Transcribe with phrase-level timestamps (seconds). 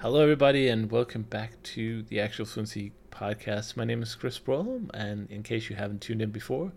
[0.00, 3.76] Hello, everybody, and welcome back to the Actual Fluency podcast.
[3.76, 6.70] My name is Chris Broholm, and in case you haven't tuned in before,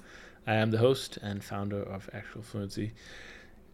[0.48, 2.94] I am the host and founder of Actual Fluency.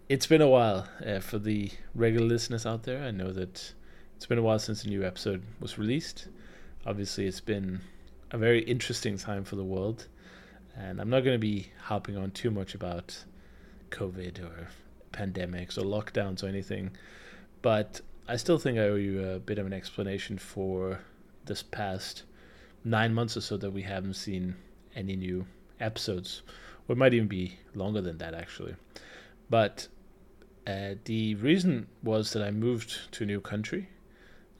[0.09, 3.01] It's been a while uh, for the regular listeners out there.
[3.01, 3.71] I know that
[4.17, 6.27] it's been a while since a new episode was released.
[6.85, 7.79] Obviously, it's been
[8.31, 10.07] a very interesting time for the world,
[10.75, 13.17] and I'm not going to be harping on too much about
[13.91, 14.67] COVID or
[15.13, 16.91] pandemics or lockdowns or anything,
[17.61, 20.99] but I still think I owe you a bit of an explanation for
[21.45, 22.23] this past
[22.83, 24.55] nine months or so that we haven't seen
[24.93, 25.45] any new
[25.79, 26.41] episodes,
[26.87, 28.75] or it might even be longer than that actually.
[29.49, 29.87] But
[30.65, 33.87] uh, the reason was that I moved to a new country.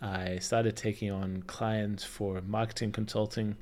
[0.01, 3.57] I started taking on clients for marketing consulting,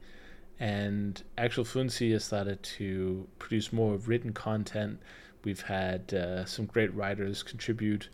[0.60, 5.00] and Actual Fluency has started to produce more written content.
[5.44, 8.10] We've had uh, some great writers contribute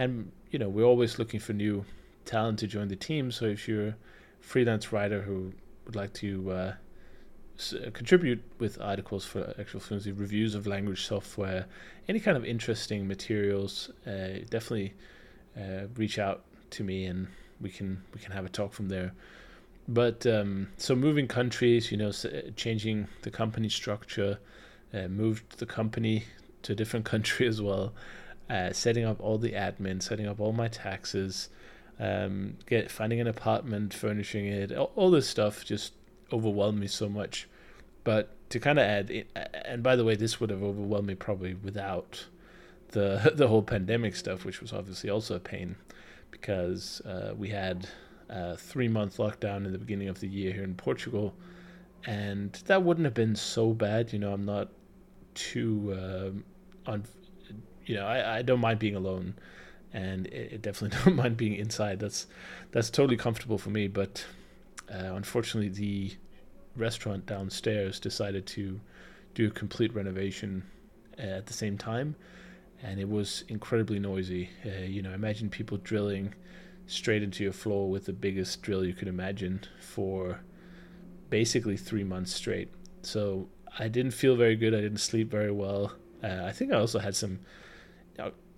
[0.00, 1.84] and you know we're always looking for new
[2.24, 3.30] talent to join the team.
[3.30, 3.96] So if you're a
[4.40, 5.52] freelance writer who
[5.84, 6.72] would like to uh,
[7.58, 11.66] s- contribute with articles for actual fluency, reviews of language software,
[12.08, 14.94] any kind of interesting materials, uh, definitely
[15.56, 17.28] uh, reach out to me and
[17.60, 19.12] we can we can have a talk from there.
[19.86, 22.12] But um, so moving countries, you know,
[22.56, 24.38] changing the company structure,
[24.94, 26.24] uh, moved the company
[26.62, 27.92] to a different country as well
[28.50, 31.48] uh, setting up all the admin, setting up all my taxes,
[32.00, 35.92] um, get finding an apartment, furnishing it, all, all this stuff just
[36.32, 37.48] overwhelmed me so much.
[38.02, 39.26] But to kind of add,
[39.64, 42.26] and by the way, this would have overwhelmed me probably without
[42.88, 45.76] the the whole pandemic stuff, which was obviously also a pain
[46.30, 47.88] because uh, we had
[48.28, 51.34] a three month lockdown in the beginning of the year here in Portugal,
[52.04, 54.12] and that wouldn't have been so bad.
[54.12, 54.68] You know, I'm not
[55.34, 56.44] too um,
[56.86, 57.04] on
[57.86, 59.34] you know, I, I don't mind being alone,
[59.92, 61.98] and it, it definitely don't mind being inside.
[62.00, 62.26] That's
[62.72, 63.88] that's totally comfortable for me.
[63.88, 64.24] But
[64.92, 66.16] uh, unfortunately, the
[66.76, 68.80] restaurant downstairs decided to
[69.34, 70.64] do a complete renovation
[71.18, 72.16] uh, at the same time,
[72.82, 74.50] and it was incredibly noisy.
[74.64, 76.34] Uh, you know, imagine people drilling
[76.86, 80.40] straight into your floor with the biggest drill you could imagine for
[81.28, 82.68] basically three months straight.
[83.02, 84.74] So I didn't feel very good.
[84.74, 85.92] I didn't sleep very well.
[86.22, 87.38] Uh, I think I also had some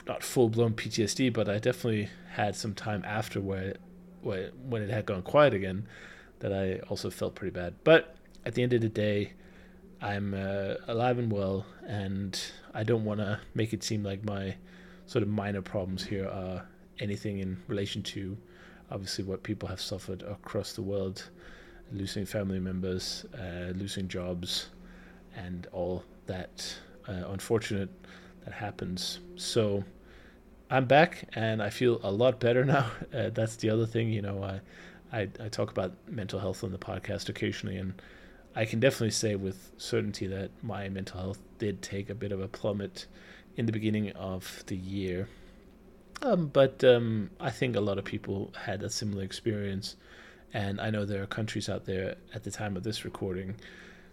[0.07, 3.75] not full blown PTSD, but I definitely had some time after where,
[4.23, 5.87] where when it had gone quiet again
[6.41, 7.75] that I also felt pretty bad.
[7.85, 9.33] But at the end of the day,
[10.01, 12.39] I'm uh, alive and well, and
[12.75, 14.57] I don't want to make it seem like my
[15.07, 16.67] sort of minor problems here are
[16.99, 18.37] anything in relation to
[18.91, 21.29] obviously what people have suffered across the world
[21.93, 24.71] losing family members, uh, losing jobs,
[25.37, 26.75] and all that
[27.09, 27.91] uh, unfortunate
[28.45, 29.21] that happens.
[29.37, 29.85] So
[30.71, 32.91] I'm back and I feel a lot better now.
[33.13, 34.43] Uh, that's the other thing, you know.
[34.43, 34.61] I,
[35.13, 37.95] I I talk about mental health on the podcast occasionally, and
[38.55, 42.41] I can definitely say with certainty that my mental health did take a bit of
[42.41, 43.07] a plummet
[43.57, 45.29] in the beginning of the year.
[46.23, 49.97] Um, but um, I think a lot of people had a similar experience,
[50.55, 53.57] and I know there are countries out there at the time of this recording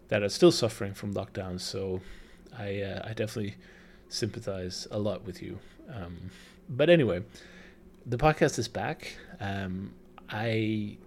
[0.08, 1.62] that are still suffering from lockdowns.
[1.62, 2.02] So
[2.58, 3.56] I uh, I definitely
[4.10, 5.60] sympathize a lot with you.
[5.94, 6.32] Um,
[6.68, 7.24] but anyway,
[8.06, 9.16] the podcast is back.
[9.40, 9.94] Um,
[10.30, 10.98] I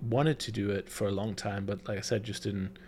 [0.00, 2.78] wanted to do it for a long time, but like I said, just didn't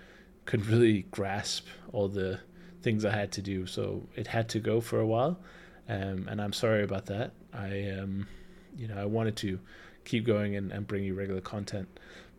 [0.45, 2.39] couldn't really grasp all the
[2.83, 3.67] things I had to do.
[3.67, 5.41] So it had to go for a while,
[5.89, 7.33] um, and I'm sorry about that.
[7.53, 8.29] I um,
[8.77, 9.59] you know I wanted to
[10.05, 11.89] keep going and, and bring you regular content,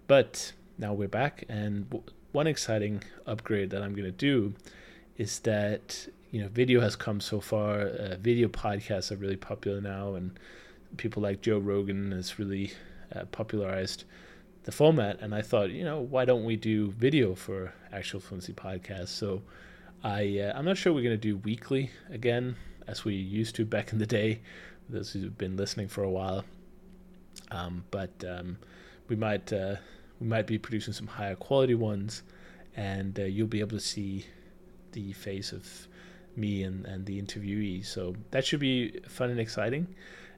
[0.08, 4.54] but now we're back, and w- one exciting upgrade that I'm going to do
[5.18, 7.82] is that you know video has come so far.
[7.82, 10.38] Uh, video podcasts are really popular now, and
[10.98, 12.72] people like Joe Rogan has really
[13.16, 14.04] uh, popularized
[14.64, 15.20] the format.
[15.22, 19.10] And I thought, you know, why don't we do video for actual fluency podcasts?
[19.10, 19.42] So
[20.04, 22.56] I uh, I'm not sure we're gonna do weekly again
[22.88, 24.42] as we used to back in the day.
[24.90, 26.46] Those who've been listening for a while,
[27.52, 28.58] um, but um,
[29.10, 29.76] we might uh,
[30.20, 32.24] we might be producing some higher quality ones,
[32.76, 34.26] and uh, you'll be able to see
[34.94, 35.88] the face of
[36.38, 37.86] me and, and the interviewee.
[37.86, 39.88] So that should be fun and exciting.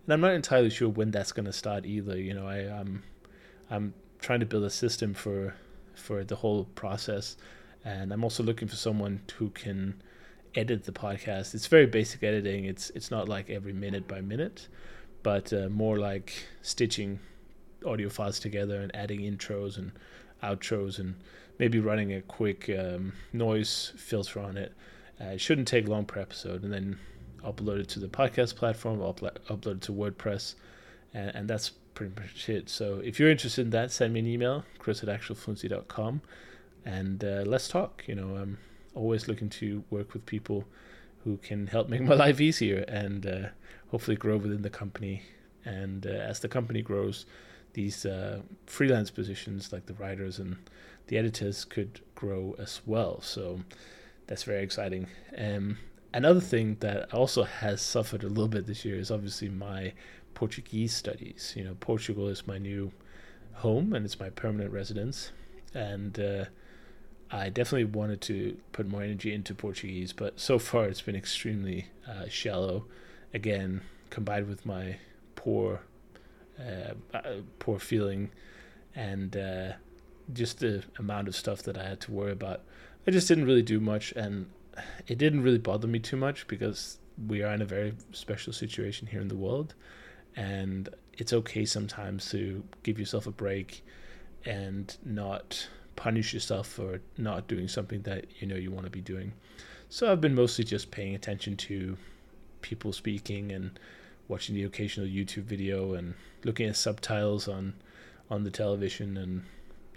[0.05, 2.17] And I'm not entirely sure when that's going to start either.
[2.17, 3.03] You know, I, I'm
[3.69, 5.55] I'm trying to build a system for
[5.95, 7.37] for the whole process,
[7.83, 10.01] and I'm also looking for someone who can
[10.55, 11.53] edit the podcast.
[11.53, 12.65] It's very basic editing.
[12.65, 14.67] It's it's not like every minute by minute,
[15.23, 17.19] but uh, more like stitching
[17.85, 19.91] audio files together and adding intros and
[20.43, 21.15] outros and
[21.59, 24.73] maybe running a quick um, noise filter on it.
[25.21, 26.97] Uh, it shouldn't take long per episode, and then
[27.43, 30.55] upload it to the podcast platform, upload, upload it to WordPress,
[31.13, 32.69] and, and that's pretty much it.
[32.69, 36.21] So if you're interested in that, send me an email, chris at actualfluency.com,
[36.85, 38.03] and uh, let's talk.
[38.07, 38.57] You know, I'm
[38.95, 40.65] always looking to work with people
[41.23, 43.47] who can help make my life easier and uh,
[43.91, 45.23] hopefully grow within the company.
[45.65, 47.25] And uh, as the company grows,
[47.73, 50.57] these uh, freelance positions like the writers and
[51.07, 53.21] the editors could grow as well.
[53.21, 53.59] So
[54.29, 55.07] that's very exciting.
[55.35, 55.79] Um,
[56.13, 59.93] another thing that also has suffered a little bit this year is obviously my
[60.35, 61.53] Portuguese studies.
[61.57, 62.91] You know, Portugal is my new
[63.53, 65.31] home and it's my permanent residence,
[65.73, 66.45] and uh,
[67.31, 71.87] I definitely wanted to put more energy into Portuguese, but so far it's been extremely
[72.07, 72.85] uh, shallow.
[73.33, 73.81] Again,
[74.11, 74.97] combined with my
[75.35, 75.81] poor,
[76.59, 77.21] uh, uh
[77.57, 78.29] poor feeling,
[78.93, 79.71] and uh,
[80.33, 82.61] just the amount of stuff that I had to worry about,
[83.09, 84.45] I just didn't really do much, and
[85.07, 89.07] it didn't really bother me too much because we are in a very special situation
[89.07, 89.73] here in the world
[90.35, 93.83] and it's okay sometimes to give yourself a break
[94.45, 99.01] and not punish yourself for not doing something that you know you want to be
[99.01, 99.33] doing.
[99.89, 101.97] So I've been mostly just paying attention to
[102.61, 103.79] people speaking and
[104.27, 106.13] watching the occasional YouTube video and
[106.43, 107.73] looking at subtitles on
[108.29, 109.45] on the television and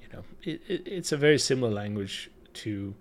[0.00, 2.94] you know it, it, it's a very similar language to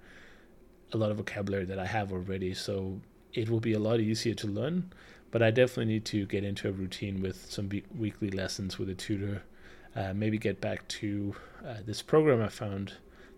[0.94, 3.00] a lot of vocabulary that I have already so
[3.34, 4.92] it will be a lot easier to learn
[5.32, 8.90] but I definitely need to get into a routine with some be- weekly lessons with
[8.90, 9.44] a tutor.
[9.96, 12.94] Uh, maybe get back to uh, this program I found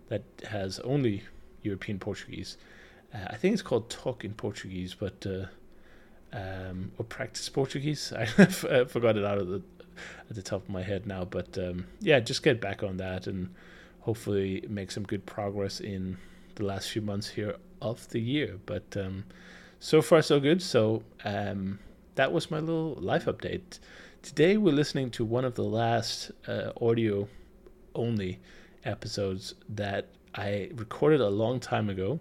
[0.08, 1.22] that has only
[1.62, 2.56] European Portuguese.
[3.14, 5.46] Uh, I think it's called Talk in Portuguese, but uh,
[6.36, 8.12] um, or Practice Portuguese.
[8.16, 9.62] I forgot it out of the
[10.28, 13.28] at the top of my head now, but um, yeah, just get back on that
[13.28, 13.54] and
[14.04, 16.18] hopefully make some good progress in
[16.56, 18.58] the last few months here of the year.
[18.66, 19.24] But um,
[19.80, 20.60] so far so good.
[20.60, 21.78] So um,
[22.14, 23.78] that was my little life update.
[24.22, 27.28] Today we're listening to one of the last uh, audio
[27.94, 28.40] only
[28.84, 32.20] episodes that I recorded a long time ago,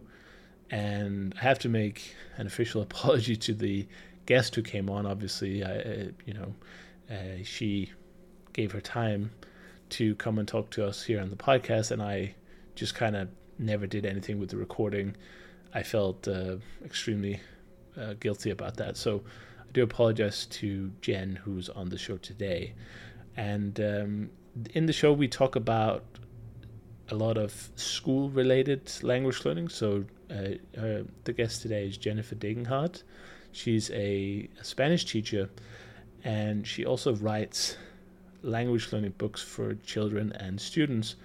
[0.72, 3.86] and I have to make an official apology to the
[4.26, 5.06] guest who came on.
[5.06, 6.56] Obviously, I, uh, you know,
[7.12, 7.92] uh, she
[8.54, 9.32] gave her time
[9.94, 12.36] to come and talk to us here on the podcast, and I
[12.76, 13.30] just kind of
[13.60, 15.16] never did anything with the recording.
[15.74, 17.40] I felt uh, extremely
[18.00, 18.98] uh, guilty about that.
[18.98, 19.24] So
[19.60, 22.74] I do apologize to Jen, who's on the show today.
[23.38, 24.30] And um,
[24.74, 26.04] in the show, we talk about
[27.10, 29.70] a lot of school related language learning.
[29.70, 33.04] So uh, the guest today is Jennifer Degenhardt.
[33.52, 35.50] She's a, a Spanish teacher
[36.24, 37.78] and she also writes
[38.44, 41.16] language learning books for children and students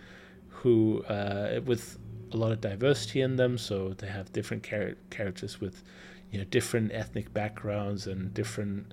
[0.49, 1.99] who, uh, with
[2.33, 5.83] a lot of diversity in them, so they have different char- characters with
[6.31, 8.93] you know different ethnic backgrounds and different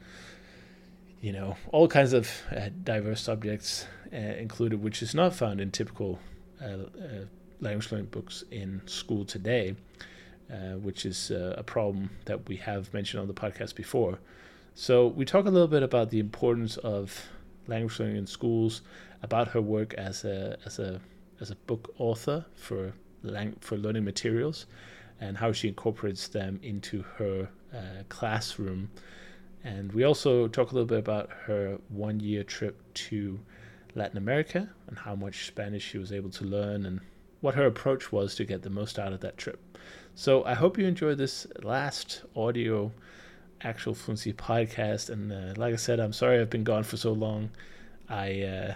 [1.22, 5.70] you know all kinds of uh, diverse subjects uh, included which is not found in
[5.70, 6.20] typical
[6.62, 7.26] uh, uh
[7.60, 9.76] language learning books in school today
[10.52, 14.20] uh, which is a problem that we have mentioned on the podcast before.
[14.76, 17.30] So we talk a little bit about the importance of
[17.68, 18.82] language learning in schools
[19.22, 21.00] about her work as a as a
[21.42, 24.66] as a book author for lang- for learning materials
[25.20, 28.90] and how she incorporates them into her uh, classroom.
[29.64, 33.40] And we also talk a little bit about her one year trip to
[33.96, 37.00] Latin America and how much Spanish she was able to learn and
[37.42, 39.60] what her approach was to get the most out of that trip.
[40.14, 42.92] So I hope you enjoy this last audio
[43.62, 45.10] actual fluency podcast.
[45.10, 47.50] And uh, like I said, I'm sorry I've been gone for so long.
[48.10, 48.74] I, uh,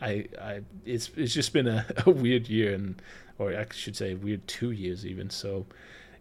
[0.00, 3.00] I, I, it's it's just been a, a weird year, and
[3.38, 5.30] or I should say weird two years even.
[5.30, 5.66] So,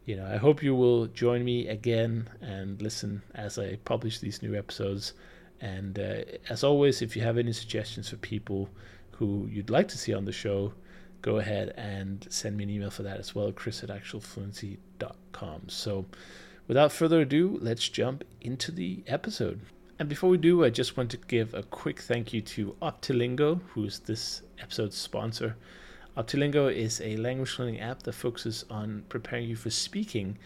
[0.06, 4.42] you know, I hope you will join me again and listen as I publish these
[4.42, 5.14] new episodes.
[5.60, 8.70] And uh, as always, if you have any suggestions for people
[9.12, 10.74] who you'd like to see on the show,
[11.24, 15.62] go ahead and send me an email for that as well, chris at actualfluency.com.
[15.68, 16.06] So,
[16.68, 19.62] without further ado, let's jump into the episode.
[20.00, 23.62] And before we do, I just want to give a quick thank you to Optilingo,
[23.70, 25.56] who's this episode's sponsor.
[26.16, 30.38] Optilingo is a language learning app that focuses on preparing you for speaking,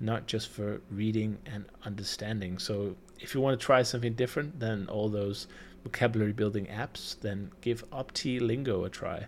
[0.00, 2.58] not just for reading and understanding.
[2.58, 5.46] So if you want to try something different than all those
[5.84, 9.26] vocabulary building apps, then give Optilingo a try.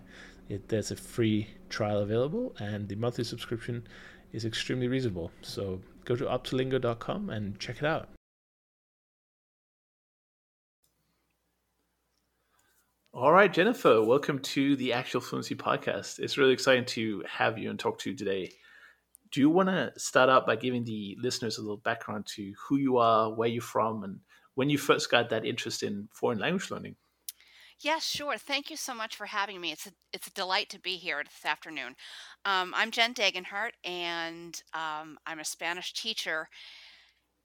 [0.49, 3.87] It, there's a free trial available, and the monthly subscription
[4.33, 5.31] is extremely reasonable.
[5.41, 8.09] So go to optilingo.com and check it out.
[13.13, 16.19] All right, Jennifer, welcome to the Actual Fluency Podcast.
[16.19, 18.51] It's really exciting to have you and talk to you today.
[19.31, 22.77] Do you want to start out by giving the listeners a little background to who
[22.77, 24.19] you are, where you're from, and
[24.55, 26.95] when you first got that interest in foreign language learning.
[27.81, 28.37] Yes, sure.
[28.37, 29.71] Thank you so much for having me.
[29.71, 31.95] It's a, it's a delight to be here this afternoon.
[32.45, 36.47] Um, I'm Jen Degenhardt, and um, I'm a Spanish teacher.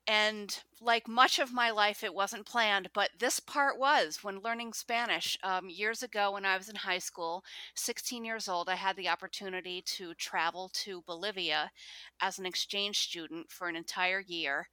[0.08, 4.72] And like much of my life, it wasn't planned, but this part was when learning
[4.72, 5.36] Spanish.
[5.42, 7.42] Um, years ago, when I was in high school,
[7.74, 11.70] 16 years old, I had the opportunity to travel to Bolivia
[12.20, 14.68] as an exchange student for an entire year.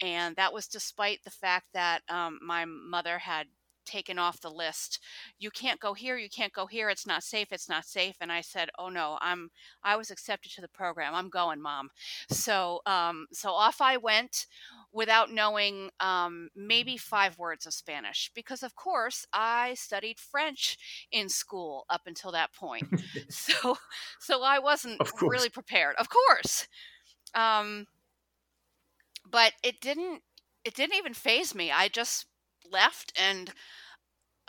[0.00, 3.48] And that was despite the fact that um, my mother had
[3.88, 5.00] taken off the list.
[5.38, 8.16] You can't go here, you can't go here, it's not safe, it's not safe.
[8.20, 9.50] And I said, Oh no, I'm
[9.82, 11.14] I was accepted to the program.
[11.14, 11.90] I'm going, mom.
[12.30, 14.46] So um so off I went
[14.92, 20.78] without knowing um, maybe five words of Spanish because, of course, I studied French
[21.12, 22.88] in school up until that point.
[23.28, 23.76] so,
[24.18, 25.96] so I wasn't really prepared.
[25.96, 26.66] Of course,
[27.34, 27.86] um,
[29.30, 30.22] but it didn't.
[30.64, 31.70] It didn't even faze me.
[31.70, 32.26] I just
[32.70, 33.52] left and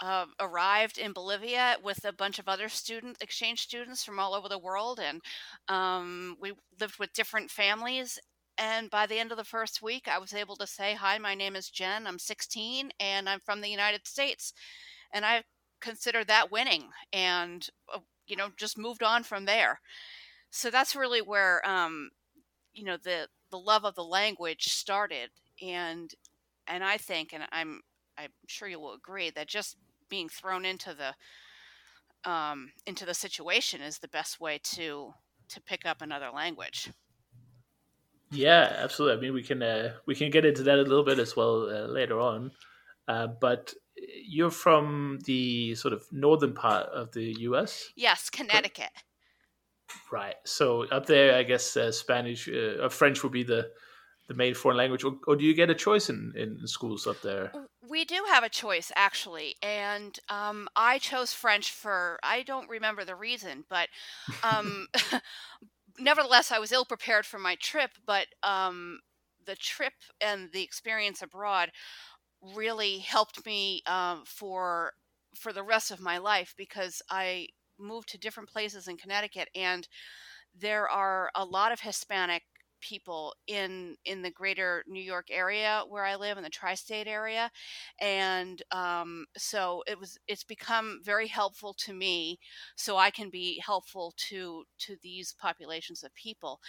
[0.01, 4.47] uh, arrived in Bolivia with a bunch of other student exchange students from all over
[4.47, 5.21] the world, and
[5.67, 8.19] um, we lived with different families.
[8.57, 11.35] And by the end of the first week, I was able to say, "Hi, my
[11.35, 12.07] name is Jen.
[12.07, 14.53] I'm 16, and I'm from the United States."
[15.13, 15.43] And I
[15.81, 19.81] consider that winning, and uh, you know, just moved on from there.
[20.51, 22.11] So that's really where um,
[22.73, 25.29] you know the the love of the language started,
[25.61, 26.13] and
[26.67, 27.81] and I think, and I'm
[28.19, 29.77] I'm sure you will agree that just
[30.09, 35.13] being thrown into the um, into the situation is the best way to
[35.49, 36.89] to pick up another language.
[38.31, 39.17] Yeah, absolutely.
[39.17, 41.69] I mean, we can uh, we can get into that a little bit as well
[41.69, 42.51] uh, later on.
[43.07, 43.73] Uh, but
[44.27, 47.89] you're from the sort of northern part of the U.S.
[47.95, 48.91] Yes, Connecticut.
[50.11, 50.35] Right.
[50.45, 53.71] So up there, I guess uh, Spanish uh, or French would be the
[54.27, 57.19] the main foreign language, or, or, do you get a choice in, in schools up
[57.23, 57.51] there?
[57.89, 63.03] We do have a choice, actually, and um, I chose French for I don't remember
[63.03, 63.89] the reason, but
[64.43, 64.87] um,
[65.99, 67.91] nevertheless, I was ill prepared for my trip.
[68.05, 68.99] But um,
[69.45, 71.71] the trip and the experience abroad
[72.55, 74.93] really helped me um, for
[75.35, 77.47] for the rest of my life because I
[77.79, 79.87] moved to different places in Connecticut and
[80.57, 82.43] there are a lot of Hispanic
[82.81, 87.51] people in in the greater New York area where I live in the tri-state area,
[87.99, 92.39] and um, so it was it's become very helpful to me,
[92.75, 96.59] so I can be helpful to to these populations of people,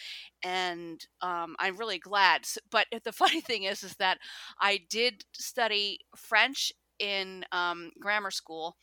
[0.43, 2.43] and um, I'm really glad.
[2.71, 4.19] But the funny thing is, is that
[4.61, 8.77] I did study French in um, grammar school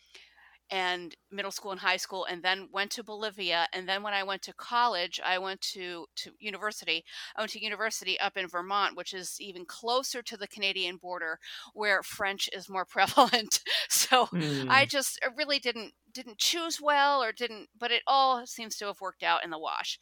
[0.69, 4.23] and middle school and high school and then went to Bolivia and then when I
[4.23, 7.05] went to college I went to to university.
[7.35, 11.39] I went to university up in Vermont which is even closer to the Canadian border
[11.73, 13.61] where French is more prevalent.
[13.89, 14.67] So mm.
[14.69, 19.01] I just really didn't didn't choose well or didn't but it all seems to have
[19.01, 19.99] worked out in the wash.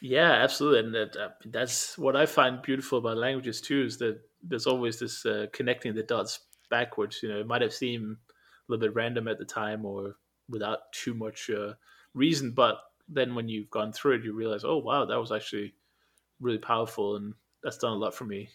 [0.00, 4.20] Yeah absolutely and that, uh, that's what I find beautiful about languages too is that
[4.42, 6.40] there's always this uh, connecting the dots
[6.70, 8.16] backwards you know it might have seemed
[8.72, 10.16] little bit random at the time or
[10.48, 11.74] without too much uh,
[12.14, 12.52] reason.
[12.52, 15.74] But then when you've gone through it, you realize, oh wow, that was actually
[16.40, 18.50] really powerful, and that's done a lot for me.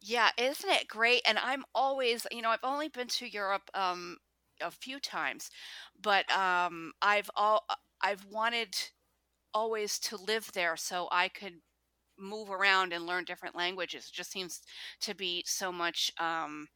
[0.00, 1.22] Yeah, isn't it great?
[1.26, 4.18] And I'm always, you know, I've only been to Europe um,
[4.60, 5.50] a few times,
[6.00, 7.66] but um, I've all
[8.00, 8.76] I've wanted
[9.54, 11.60] always to live there so I could
[12.18, 14.06] move around and learn different languages.
[14.08, 14.62] It just seems
[15.02, 16.68] to be so much um,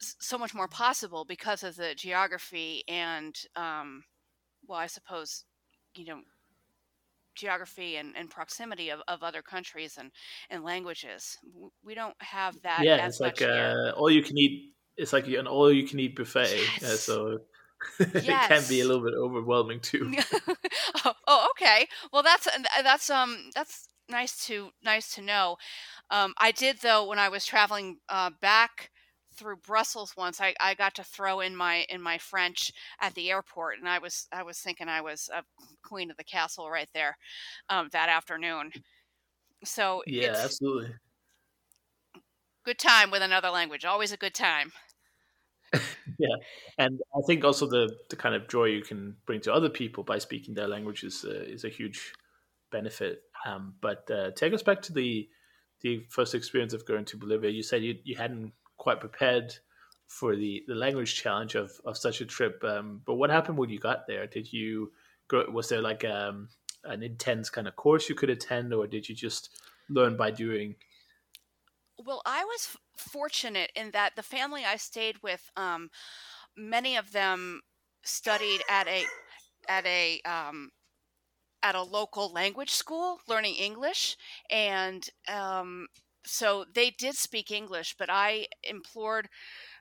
[0.00, 4.04] so much more possible because of the geography and um,
[4.66, 5.44] well i suppose
[5.94, 6.20] you know
[7.36, 10.10] geography and, and proximity of, of other countries and,
[10.50, 11.36] and languages.
[11.84, 15.46] We don't have that yeah it's like uh, all you can eat it's like an
[15.46, 16.82] all you can eat buffet yes.
[16.82, 17.38] uh, so
[18.00, 20.12] it can be a little bit overwhelming too.
[21.04, 21.86] Oh, oh, okay.
[22.12, 22.48] Well that's
[22.82, 25.56] that's um that's nice to nice to know.
[26.10, 28.90] Um, i did though when i was traveling uh, back
[29.36, 33.30] through Brussels once, I, I got to throw in my in my French at the
[33.30, 35.42] airport, and I was I was thinking I was a
[35.82, 37.16] queen of the castle right there
[37.68, 38.72] um, that afternoon.
[39.64, 40.94] So yeah, absolutely.
[42.64, 43.84] Good time with another language.
[43.84, 44.72] Always a good time.
[45.72, 46.36] yeah,
[46.78, 50.04] and I think also the the kind of joy you can bring to other people
[50.04, 52.12] by speaking their language is uh, is a huge
[52.70, 53.22] benefit.
[53.44, 55.28] Um, but uh, take us back to the
[55.82, 57.50] the first experience of going to Bolivia.
[57.50, 59.54] You said you you hadn't quite prepared
[60.06, 62.62] for the, the language challenge of, of such a trip.
[62.62, 64.26] Um, but what happened when you got there?
[64.26, 64.92] Did you
[65.28, 66.48] go, was there like um,
[66.84, 69.50] an intense kind of course you could attend, or did you just
[69.88, 70.76] learn by doing?
[72.04, 75.90] Well, I was fortunate in that the family I stayed with, um,
[76.56, 77.62] many of them
[78.04, 79.04] studied at a
[79.68, 80.70] at a um,
[81.62, 84.16] at a local language school learning English,
[84.50, 85.88] and um,
[86.26, 87.94] so they did speak English.
[87.98, 89.28] But I implored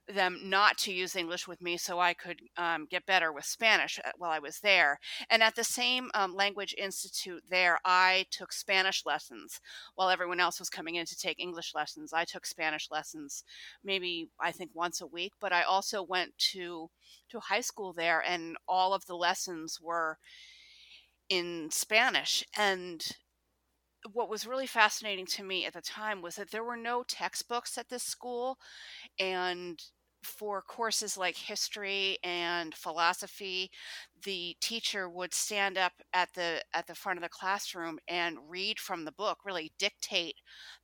[0.07, 3.99] them not to use English with me so I could um, get better with Spanish
[4.03, 4.99] uh, while I was there.
[5.29, 9.59] And at the same um, language institute there, I took Spanish lessons
[9.95, 12.13] while everyone else was coming in to take English lessons.
[12.13, 13.43] I took Spanish lessons
[13.83, 16.89] maybe I think once a week, but I also went to
[17.29, 20.19] to high school there, and all of the lessons were
[21.29, 23.03] in Spanish and
[24.13, 27.77] what was really fascinating to me at the time was that there were no textbooks
[27.77, 28.57] at this school
[29.19, 29.81] and
[30.23, 33.71] for courses like history and philosophy
[34.23, 38.79] the teacher would stand up at the at the front of the classroom and read
[38.79, 40.35] from the book really dictate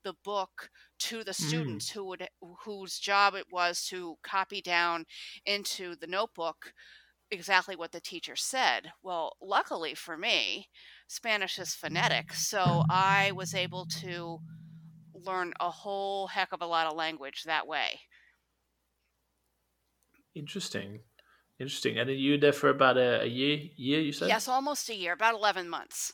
[0.04, 1.82] the book to the Mm.
[1.82, 2.28] students who would
[2.66, 5.06] whose job it was to copy down
[5.46, 6.74] into the notebook
[7.32, 10.68] exactly what the teacher said well luckily for me
[11.08, 14.40] spanish is phonetic so i was able to
[15.14, 18.00] learn a whole heck of a lot of language that way
[20.36, 21.00] Interesting.
[21.60, 22.00] Interesting.
[22.00, 24.30] And you were there for about a, a year, year, you said?
[24.30, 26.14] Yes, almost a year, about 11 months.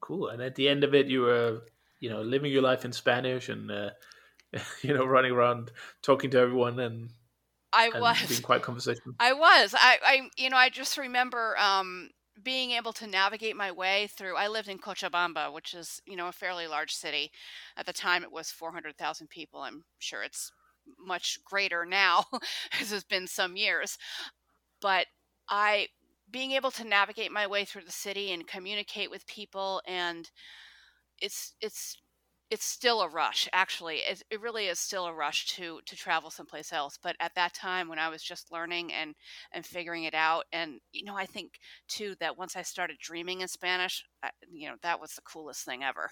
[0.00, 0.28] Cool.
[0.28, 1.62] And at the end of it, you were,
[1.98, 3.90] you know, living your life in Spanish and, uh,
[4.82, 7.10] you know, running around talking to everyone and,
[7.72, 8.26] I was.
[8.28, 9.14] being quite conversational.
[9.20, 9.74] I was.
[9.74, 12.10] I, I, you know, I just remember um,
[12.42, 14.36] being able to navigate my way through.
[14.36, 17.30] I lived in Cochabamba, which is, you know, a fairly large city.
[17.76, 19.60] At the time, it was 400,000 people.
[19.60, 20.50] I'm sure it's
[20.98, 22.24] much greater now,
[22.80, 23.98] as it's been some years.
[24.80, 25.06] But
[25.48, 25.88] I,
[26.30, 30.30] being able to navigate my way through the city and communicate with people, and
[31.20, 31.96] it's, it's,
[32.50, 36.30] it's still a rush actually it, it really is still a rush to to travel
[36.30, 39.14] someplace else but at that time when i was just learning and
[39.52, 43.40] and figuring it out and you know i think too that once i started dreaming
[43.40, 46.10] in spanish I, you know that was the coolest thing ever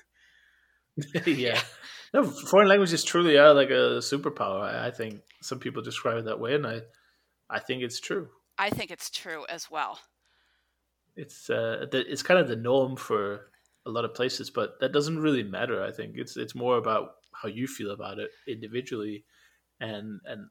[1.27, 1.61] yeah.
[2.15, 4.63] No, foreign languages truly are like a superpower.
[4.63, 6.81] I, I think some people describe it that way, and I,
[7.51, 8.31] I think it's true.
[8.59, 10.01] i think it's true as well
[11.17, 13.51] It's uh, the, it's kind of the norm for
[13.87, 15.83] a lot of places, but that doesn't really matter.
[15.83, 19.25] I think it's it's more about how you feel about it individually,
[19.81, 20.47] and and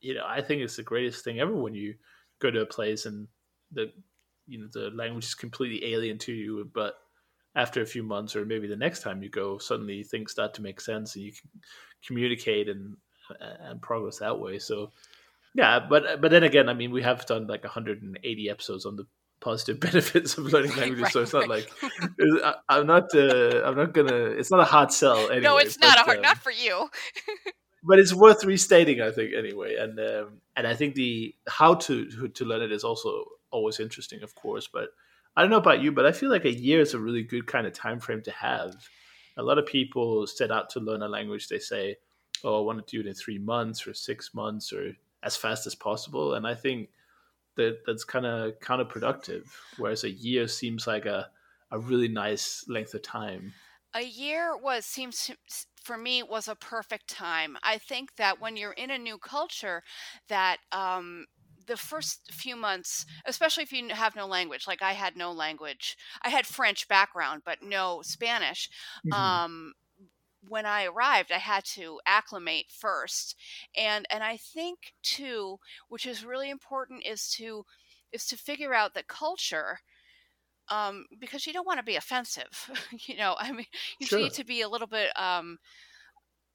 [0.00, 1.94] you know I think it's the greatest thing ever when you
[2.40, 3.28] go to a place and
[3.72, 3.92] the
[4.46, 6.94] you know the language is completely alien to you, but
[7.56, 10.62] after a few months or maybe the next time you go, suddenly things start to
[10.62, 11.50] make sense and you can
[12.06, 12.96] communicate and
[13.40, 14.58] and progress that way.
[14.58, 14.92] So
[15.54, 19.06] yeah, but but then again, I mean, we have done like 180 episodes on the
[19.40, 21.48] positive benefits of learning Right, languages, right, so it's not right.
[21.48, 21.70] like
[22.44, 25.40] I- I'm not uh, I'm not gonna it's not a hard sell anyway.
[25.40, 26.88] no it's not a but, hard um, not for you
[27.82, 29.76] but it's worth restating, I think, anyway.
[29.76, 33.80] And um, and I think the how to, to to learn it is also always
[33.80, 34.68] interesting, of course.
[34.72, 34.90] But
[35.36, 37.46] I don't know about you, but I feel like a year is a really good
[37.46, 38.74] kind of time frame to have.
[39.36, 41.48] A lot of people set out to learn a language.
[41.48, 41.96] They say,
[42.44, 45.66] "Oh, I want to do it in three months or six months or as fast
[45.66, 46.90] as possible." And I think
[47.56, 49.46] that that's kind of counterproductive.
[49.76, 51.30] Whereas a year seems like a
[51.70, 53.54] a really nice length of time.
[53.94, 55.36] a year was seems to,
[55.82, 59.82] for me was a perfect time i think that when you're in a new culture
[60.28, 61.26] that um
[61.66, 65.96] the first few months especially if you have no language like i had no language
[66.22, 68.68] i had french background but no spanish
[69.10, 69.72] um
[70.48, 73.36] when i arrived i had to acclimate first
[73.76, 77.64] and and i think too which is really important is to
[78.12, 79.78] is to figure out the culture
[80.68, 82.70] um, because you don't want to be offensive.
[83.06, 83.66] you know, I mean,
[83.98, 84.18] you Sure.
[84.20, 85.58] need to be a little bit um,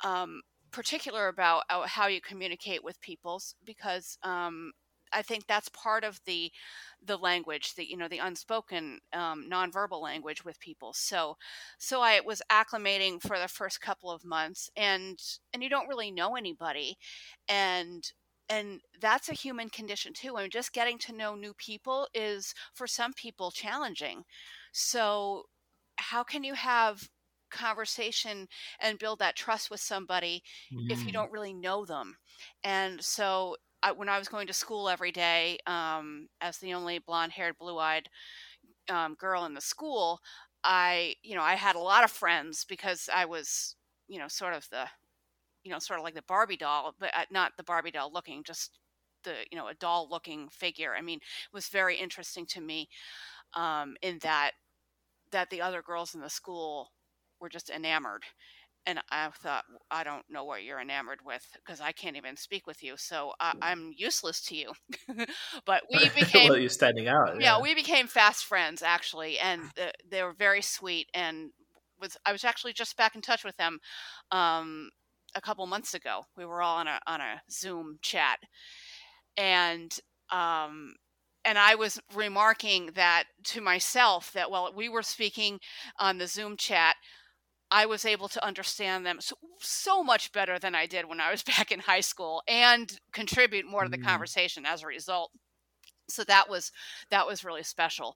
[0.03, 4.71] um, particular about uh, how you communicate with people because um,
[5.15, 6.51] I think that's part of the
[7.01, 10.93] the language, the you know the unspoken um, nonverbal language with people.
[10.93, 11.37] So,
[11.79, 15.19] so I was acclimating for the first couple of months, and
[15.53, 16.97] and you don't really know anybody,
[17.47, 18.03] and
[18.49, 20.37] and that's a human condition too.
[20.37, 24.23] I mean, just getting to know new people is for some people challenging.
[24.73, 25.45] So,
[25.97, 27.09] how can you have
[27.49, 28.47] conversation
[28.79, 30.43] and build that trust with somebody
[30.89, 31.13] if you Mm.
[31.13, 32.17] don't really know them.
[32.63, 36.97] And so I, when I was going to school every day, um, as the only
[36.97, 38.09] blonde haired, blue eyed
[38.89, 40.19] um, girl in the school,
[40.63, 43.75] I, you know, I had a lot of friends because I was,
[44.07, 44.85] you know, sort of the,
[45.63, 48.43] you know, sort of like the Barbie doll, but uh, not the Barbie doll looking,
[48.43, 48.79] just
[49.23, 50.95] the, you know, a doll looking figure.
[50.97, 52.89] I mean, it was very interesting to me
[53.53, 54.51] um, in that,
[55.31, 56.91] that the other girls in the school
[57.39, 58.23] were just enamored
[58.85, 62.67] and I thought, I don't know what you're enamored with because I can't even speak
[62.67, 64.73] with you, so I, am useless to you.
[65.65, 67.39] but we became well, you're standing out.
[67.39, 67.57] Yeah.
[67.57, 67.61] yeah.
[67.61, 71.09] we became fast friends actually, and uh, they were very sweet.
[71.13, 71.51] And
[71.99, 73.79] was I was actually just back in touch with them
[74.31, 74.89] um,
[75.33, 76.21] a couple months ago.
[76.37, 78.39] We were all on a on a Zoom chat,
[79.37, 79.97] and
[80.31, 80.95] um,
[81.43, 85.59] and I was remarking that to myself that while we were speaking
[85.99, 86.95] on the Zoom chat
[87.75, 91.29] I was able to understand them so, so much better than I did when I
[91.29, 94.05] was back in high school and contribute more to the mm.
[94.05, 95.31] conversation as a result.
[96.09, 96.71] So that was
[97.09, 98.15] that was really special.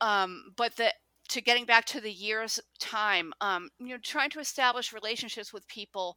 [0.00, 0.92] Um, but the
[1.28, 5.68] to getting back to the year's time, um, you know, trying to establish relationships with
[5.68, 6.16] people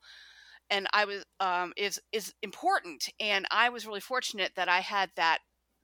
[0.72, 3.10] and I was um, is is important.
[3.20, 5.40] And I was really fortunate that I had that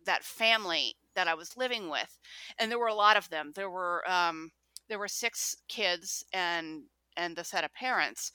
[0.08, 2.18] that family that I was living with,
[2.58, 3.52] and there were a lot of them.
[3.54, 4.52] There were um,
[4.92, 6.82] there were six kids and
[7.16, 8.30] and the set of parents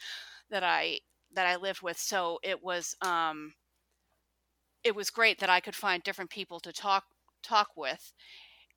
[0.50, 1.00] that I
[1.34, 1.98] that I lived with.
[1.98, 3.52] So it was um,
[4.82, 7.04] it was great that I could find different people to talk
[7.42, 8.14] talk with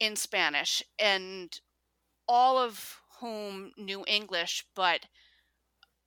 [0.01, 1.57] in Spanish, and
[2.27, 5.05] all of whom knew English, but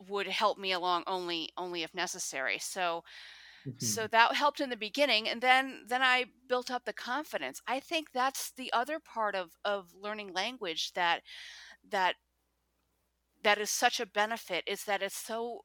[0.09, 2.59] would help me along only only if necessary.
[2.59, 3.03] So
[3.67, 3.85] mm-hmm.
[3.85, 7.61] so that helped in the beginning and then then I built up the confidence.
[7.67, 11.23] I think that's the other part of of learning language that
[11.91, 12.17] that
[13.43, 15.65] that is such a benefit is that it's so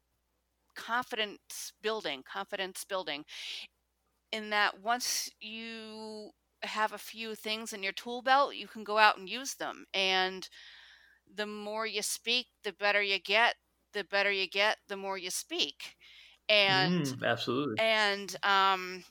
[0.76, 3.26] confidence building confidence building
[4.32, 6.30] in that once you
[6.64, 9.86] have a few things in your tool belt you can go out and use them
[9.94, 10.50] and
[11.36, 13.56] the more you speak the better you get
[13.94, 15.96] the better you get the more you speak
[16.50, 19.04] and mm, absolutely and um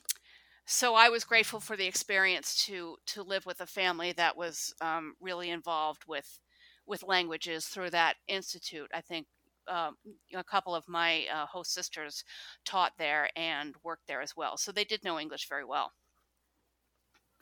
[0.65, 4.73] so I was grateful for the experience to to live with a family that was
[4.81, 6.39] um, really involved with
[6.85, 8.89] with languages through that institute.
[8.93, 9.27] I think
[9.67, 9.91] uh,
[10.33, 12.23] a couple of my uh, host sisters
[12.65, 15.93] taught there and worked there as well, so they did know English very well.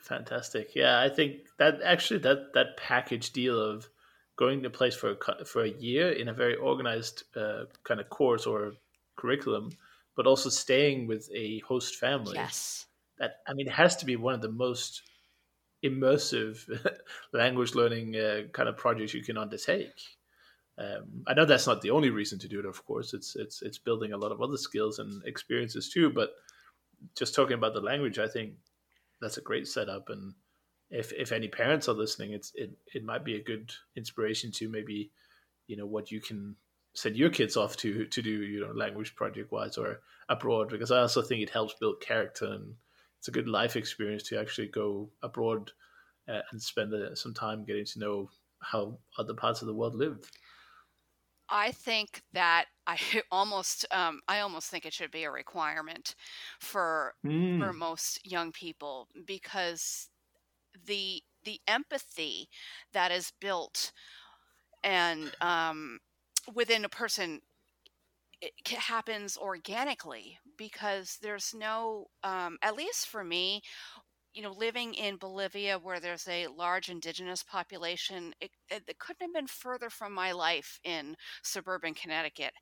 [0.00, 0.74] Fantastic.
[0.74, 3.88] Yeah, I think that actually that that package deal of
[4.36, 8.08] going to place for a, for a year in a very organized uh, kind of
[8.10, 8.74] course or
[9.16, 9.70] curriculum,
[10.16, 12.34] but also staying with a host family.
[12.34, 12.86] Yes.
[13.18, 15.02] That I mean, it has to be one of the most
[15.84, 16.66] immersive
[17.32, 20.00] language learning uh, kind of projects you can undertake.
[20.78, 22.66] Um, I know that's not the only reason to do it.
[22.66, 26.10] Of course, it's it's it's building a lot of other skills and experiences too.
[26.10, 26.32] But
[27.14, 28.54] just talking about the language, I think
[29.20, 30.10] that's a great setup.
[30.10, 30.34] And
[30.90, 34.68] if if any parents are listening, it's it it might be a good inspiration to
[34.68, 35.10] maybe
[35.66, 36.56] you know what you can
[36.96, 40.90] send your kids off to to do you know language project wise or abroad because
[40.90, 42.74] I also think it helps build character and
[43.18, 45.70] it's a good life experience to actually go abroad
[46.28, 48.30] uh, and spend uh, some time getting to know
[48.60, 50.18] how other parts of the world live.
[51.48, 52.98] I think that I
[53.30, 56.14] almost um, I almost think it should be a requirement
[56.60, 57.60] for mm.
[57.60, 60.08] for most young people because
[60.86, 62.48] the the empathy
[62.92, 63.92] that is built
[64.82, 65.98] and um,
[66.54, 67.40] within a person
[68.42, 73.62] it happens organically because there's no um, at least for me
[74.34, 79.22] you know living in bolivia where there's a large indigenous population it, it, it couldn't
[79.22, 82.52] have been further from my life in suburban connecticut.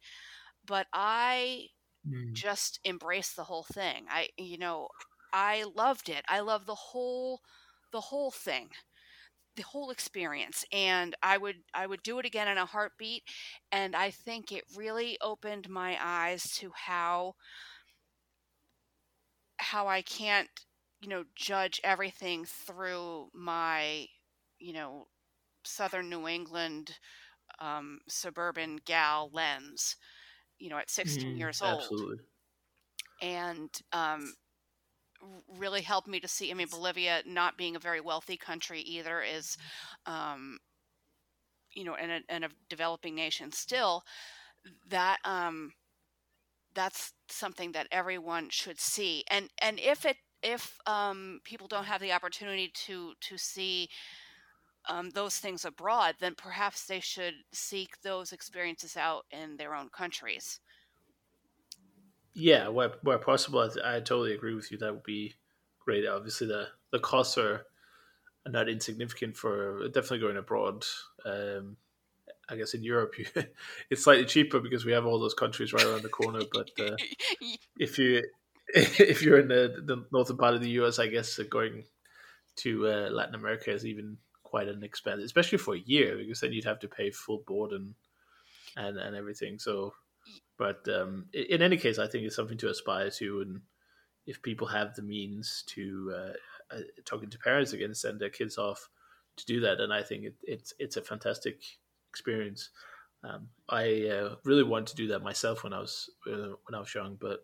[0.67, 1.67] But i
[2.09, 2.33] mm.
[2.33, 4.07] just embraced the whole thing.
[4.09, 4.89] I you know
[5.33, 6.25] i loved it.
[6.29, 7.41] I love the whole
[7.93, 8.71] the whole thing
[9.57, 13.23] the whole experience and i would i would do it again in a heartbeat
[13.73, 17.35] and i think it really opened my eyes to how
[19.59, 20.49] how i can't
[21.01, 24.07] you know judge everything through my
[24.59, 25.05] you know
[25.65, 26.99] southern new england
[27.61, 29.97] um, suburban gal lens
[30.59, 32.01] you know at 16 mm, years old.
[32.01, 32.19] Absolutely.
[33.21, 34.35] And um,
[35.59, 36.51] really helped me to see.
[36.51, 39.57] I mean, Bolivia not being a very wealthy country either is,
[40.07, 40.59] um,
[41.73, 44.03] you know, in a, in a developing nation still.
[44.89, 45.73] That um,
[46.75, 49.25] that's something that everyone should see.
[49.31, 53.89] And and if it if um, people don't have the opportunity to to see
[54.89, 59.89] um, those things abroad, then perhaps they should seek those experiences out in their own
[59.89, 60.61] countries.
[62.35, 64.79] Yeah, where where possible, I, I totally agree with you.
[64.79, 65.35] That would be
[65.81, 66.07] great.
[66.07, 67.67] Obviously, the the costs are
[68.47, 70.85] not insignificant for definitely going abroad.
[71.27, 71.79] Um,
[72.49, 73.15] I guess in Europe,
[73.91, 76.43] it's slightly cheaper because we have all those countries right around the corner.
[76.53, 76.97] But uh,
[77.79, 78.23] if you
[78.69, 81.85] if you're in the, the northern part of the US, I guess uh, going
[82.57, 86.53] to uh, Latin America is even quite an expense, especially for a year, because then
[86.53, 87.95] you'd have to pay full board and
[88.77, 89.59] and and everything.
[89.59, 89.95] So,
[90.57, 93.61] but um, in any case, I think it's something to aspire to, and
[94.27, 98.57] if people have the means to uh, uh, talking to parents again, send their kids
[98.57, 98.89] off
[99.37, 101.61] to do that, and I think it, it's it's a fantastic
[102.11, 102.71] experience.
[103.25, 106.79] Um, I uh, really wanted to do that myself when I was uh, when I
[106.79, 107.41] was young, but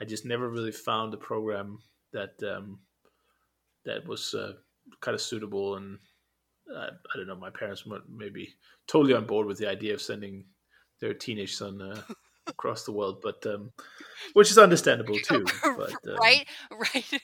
[0.00, 1.78] I just never really found a program
[2.12, 2.80] that um,
[3.86, 4.52] that was uh,
[5.00, 5.76] kind of suitable.
[5.76, 5.98] And
[6.68, 8.54] I don't know, my parents were maybe
[8.86, 10.44] totally on board with the idea of sending
[11.00, 12.00] their teenage son uh,
[12.46, 13.72] across the world, but um,
[14.32, 15.44] which is understandable too.
[15.62, 17.20] But, um, right, right.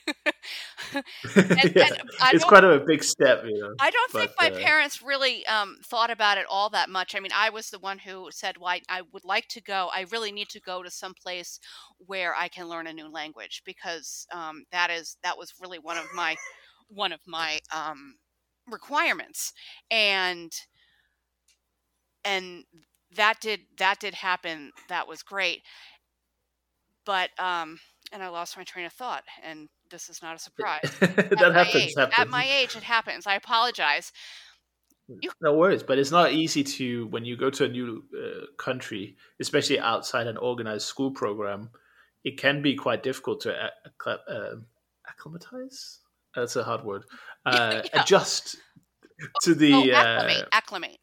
[1.35, 1.89] and, yeah,
[2.33, 3.73] it's quite a big step, you know.
[3.79, 7.15] I don't but, think my uh, parents really um, thought about it all that much.
[7.15, 9.89] I mean, I was the one who said, "Well, I, I would like to go.
[9.93, 11.59] I really need to go to some place
[11.97, 15.97] where I can learn a new language because um, that is that was really one
[15.97, 16.35] of my
[16.87, 18.15] one of my um,
[18.69, 19.53] requirements."
[19.89, 20.51] And
[22.23, 22.63] and
[23.15, 24.71] that did that did happen.
[24.89, 25.61] That was great.
[27.05, 27.79] But um
[28.11, 30.81] and I lost my train of thought and this is not a surprise.
[30.99, 32.15] that happens, age, happens.
[32.17, 33.27] At my age it happens.
[33.27, 34.11] I apologize.
[35.07, 38.45] You- no worries, but it's not easy to when you go to a new uh,
[38.57, 41.69] country, especially outside an organized school program.
[42.23, 43.55] It can be quite difficult to
[44.05, 44.55] uh,
[45.09, 45.99] acclimatize.
[46.35, 47.03] That's a hard word.
[47.43, 48.03] Uh, yeah.
[48.03, 48.55] Adjust
[49.41, 50.43] to the oh, acclimate.
[50.43, 50.99] Uh, acclimate.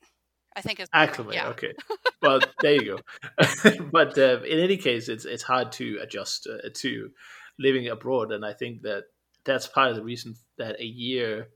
[0.59, 1.35] I think is acclimate.
[1.35, 1.49] Yeah.
[1.49, 1.73] Okay,
[2.23, 3.81] well there you go.
[3.92, 7.11] but uh, in any case, it's it's hard to adjust uh, to
[7.59, 9.05] living abroad, and I think that
[9.44, 11.49] that's part of the reason that a year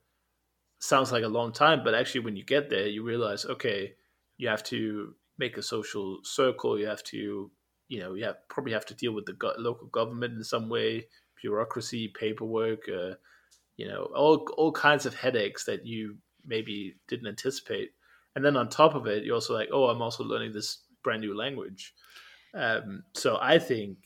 [0.78, 3.94] sounds like a long time, but actually when you get there, you realize okay,
[4.38, 6.78] you have to make a social circle.
[6.78, 7.50] You have to
[7.88, 10.68] you know you have probably have to deal with the go- local government in some
[10.68, 11.08] way,
[11.40, 12.88] bureaucracy, paperwork.
[12.88, 13.14] Uh,
[13.76, 17.90] you know all all kinds of headaches that you maybe didn't anticipate
[18.34, 21.20] and then on top of it you're also like oh i'm also learning this brand
[21.20, 21.94] new language.
[22.54, 23.96] Um, so i think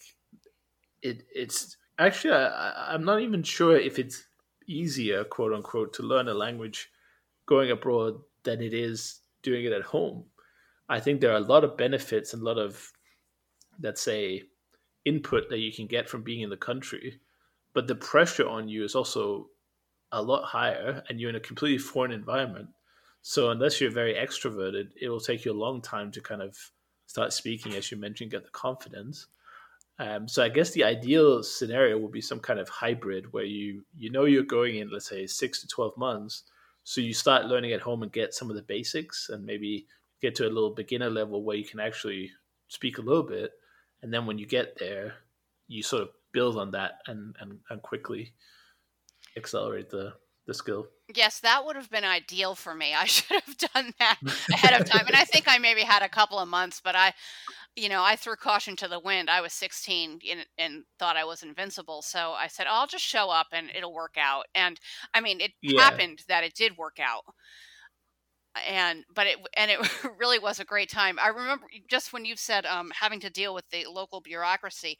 [1.03, 4.25] it it's actually I, i'm not even sure if it's
[4.69, 6.89] easier quote unquote to learn a language
[7.47, 10.25] going abroad than it is doing it at home.
[10.89, 12.93] I think there are a lot of benefits and a lot of
[13.81, 14.43] let's say
[15.05, 17.21] input that you can get from being in the country
[17.75, 19.49] but the pressure on you is also
[20.13, 22.69] a lot higher and you're in a completely foreign environment
[23.29, 26.57] so unless you're very extroverted, it will take you a long time to kind of
[27.07, 29.27] start speaking, as you mentioned, get the confidence.
[29.99, 33.85] Um, so I guess the ideal scenario would be some kind of hybrid where you
[33.97, 36.45] you know you're going in, let's say six to twelve months,
[36.85, 39.89] so you start learning at home and get some of the basics, and maybe
[40.23, 42.31] get to a little beginner level where you can actually
[42.69, 43.51] speak a little bit,
[44.03, 45.15] and then when you get there,
[45.67, 48.35] you sort of build on that and and, and quickly
[49.37, 50.13] accelerate the
[50.47, 50.87] the skill.
[51.15, 52.95] Yes, that would have been ideal for me.
[52.95, 54.19] I should have done that
[54.53, 55.07] ahead of time.
[55.07, 57.13] and I think I maybe had a couple of months, but I,
[57.75, 59.29] you know, I threw caution to the wind.
[59.29, 62.03] I was 16 and, and thought I was invincible.
[62.03, 64.47] So I said, oh, I'll just show up and it'll work out.
[64.55, 64.81] And
[65.13, 65.81] I mean, it yeah.
[65.81, 67.25] happened that it did work out.
[68.69, 69.79] And but it and it
[70.19, 71.19] really was a great time.
[71.23, 74.99] I remember just when you said um, having to deal with the local bureaucracy.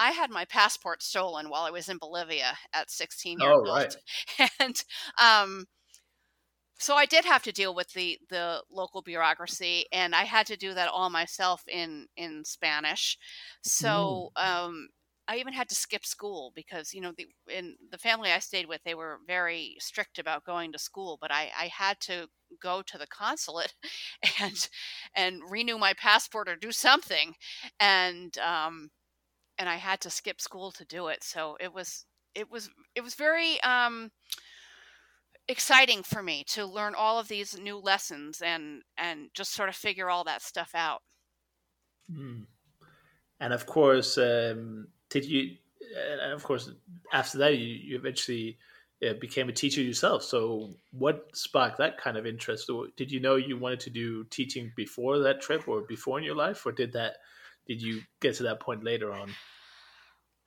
[0.00, 3.96] I had my passport stolen while I was in Bolivia at 16 years oh, right.
[4.38, 4.48] old.
[4.60, 4.84] And
[5.20, 5.64] um,
[6.78, 10.56] so I did have to deal with the the local bureaucracy, and I had to
[10.56, 13.18] do that all myself in in Spanish.
[13.62, 14.44] So mm.
[14.44, 14.88] um,
[15.28, 18.66] I even had to skip school because you know the in the family I stayed
[18.66, 22.28] with they were very strict about going to school, but I I had to
[22.62, 23.74] go to the consulate
[24.40, 24.68] and
[25.14, 27.34] and renew my passport or do something,
[27.78, 28.90] and um,
[29.58, 31.22] and I had to skip school to do it.
[31.22, 34.10] So it was it was it was very um,
[35.46, 39.76] exciting for me to learn all of these new lessons and and just sort of
[39.76, 41.02] figure all that stuff out.
[42.10, 42.46] Mm.
[43.40, 45.56] And of course, um, did you?
[46.22, 46.70] And of course,
[47.12, 48.58] after that, you, you eventually
[49.06, 50.22] uh, became a teacher yourself.
[50.22, 52.70] So, what sparked that kind of interest?
[52.96, 56.36] Did you know you wanted to do teaching before that trip, or before in your
[56.36, 57.16] life, or did that
[57.66, 59.30] did you get to that point later on?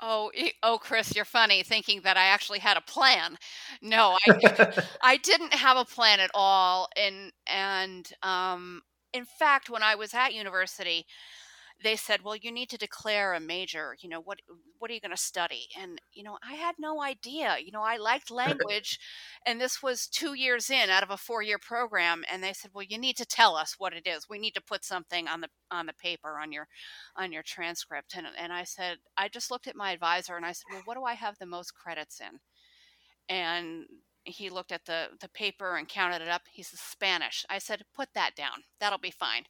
[0.04, 0.32] Oh,
[0.63, 3.38] oh, Chris, you're funny thinking that I actually had a plan.
[3.84, 6.89] No, I, I didn't have a plan at all.
[6.97, 8.82] And and um,
[9.13, 11.06] in fact, when I was at university,
[11.84, 13.96] they said, "Well, you need to declare a major.
[14.00, 14.39] You know what?
[14.80, 17.58] What are you going to study?" And you know, I had no idea.
[17.63, 19.00] You know, I liked language,
[19.46, 22.24] and this was two years in out of a four-year program.
[22.32, 24.30] And they said, "Well, you need to tell us what it is.
[24.30, 26.67] We need to put something on the on the paper on your
[27.15, 30.54] on your transcript." And and I said, I just looked at my advisor and I
[30.54, 32.39] said, "Well, what do I have the most credits in?"
[33.30, 33.86] And
[34.26, 36.44] he looked at the the paper and counted it up.
[36.52, 37.46] He said Spanish.
[37.50, 38.64] I said, put that down.
[38.80, 39.44] That'll be fine.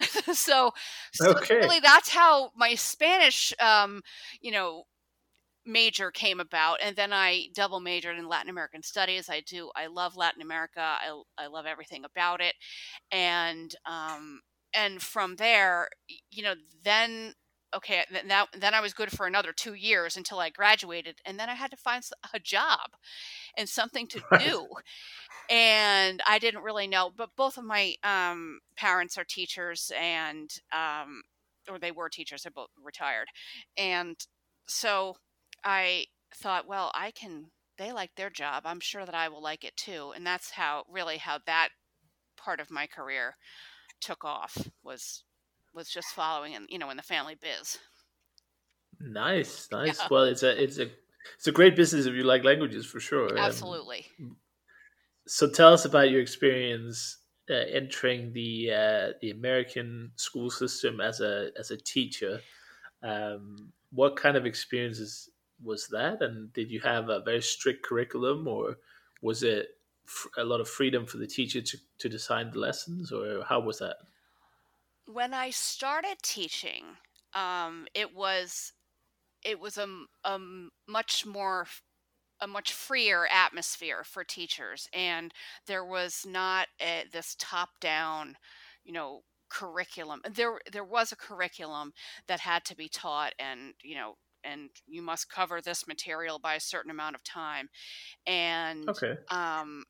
[0.34, 0.72] so,
[1.12, 1.68] so Okay.
[1.68, 4.02] really, that's how my Spanish, um,
[4.40, 4.84] you know,
[5.66, 6.78] major came about.
[6.82, 9.28] And then I double majored in Latin American studies.
[9.28, 9.70] I do.
[9.76, 10.80] I love Latin America.
[10.80, 12.54] I I love everything about it.
[13.12, 14.40] And um,
[14.74, 15.88] and from there,
[16.30, 17.34] you know, then
[17.74, 21.38] okay, th- that then I was good for another two years until I graduated, and
[21.38, 22.02] then I had to find
[22.34, 22.90] a job
[23.56, 24.40] and something to Right.
[24.40, 24.68] do.
[25.48, 31.22] And I didn't really know, but both of my um, parents are teachers, and um,
[31.70, 32.42] or they were teachers.
[32.42, 33.28] They're both retired,
[33.76, 34.16] and
[34.68, 35.16] so
[35.64, 37.46] I thought, well, I can.
[37.78, 38.64] They like their job.
[38.66, 41.70] I'm sure that I will like it too, and that's how really how that
[42.36, 43.36] part of my career
[44.00, 45.24] took off was
[45.78, 47.78] was just following in you know in the family biz.
[49.00, 49.98] Nice, nice.
[49.98, 50.90] Yeah, Well, it's a it's a
[51.36, 53.30] it's a great business if you like languages for sure.
[53.30, 54.06] Um, absolutely.
[55.26, 61.20] so tell us about your experience uh, entering the uh, the American school system as
[61.20, 62.40] a as a teacher.
[63.02, 65.30] Um, what kind of experiences
[65.62, 68.76] was that, and did you have a very strict curriculum, or
[69.22, 69.68] was it
[70.36, 73.78] a lot of freedom for the teacher to, to design the lessons, or how was
[73.78, 73.96] that?
[75.08, 76.98] When I started teaching,
[77.32, 78.72] um, it was
[79.44, 80.40] it was a, a
[80.88, 81.68] much more
[82.40, 84.88] a much freer atmosphere for teachers.
[84.92, 85.34] And
[85.66, 88.36] there was not a, this top down
[88.84, 90.22] you know curriculum.
[90.30, 91.92] There there was a curriculum
[92.28, 96.54] that had to be taught and you know and you must cover this material by
[96.56, 97.70] a certain amount of time.
[98.26, 99.18] And Okay.
[99.30, 99.84] um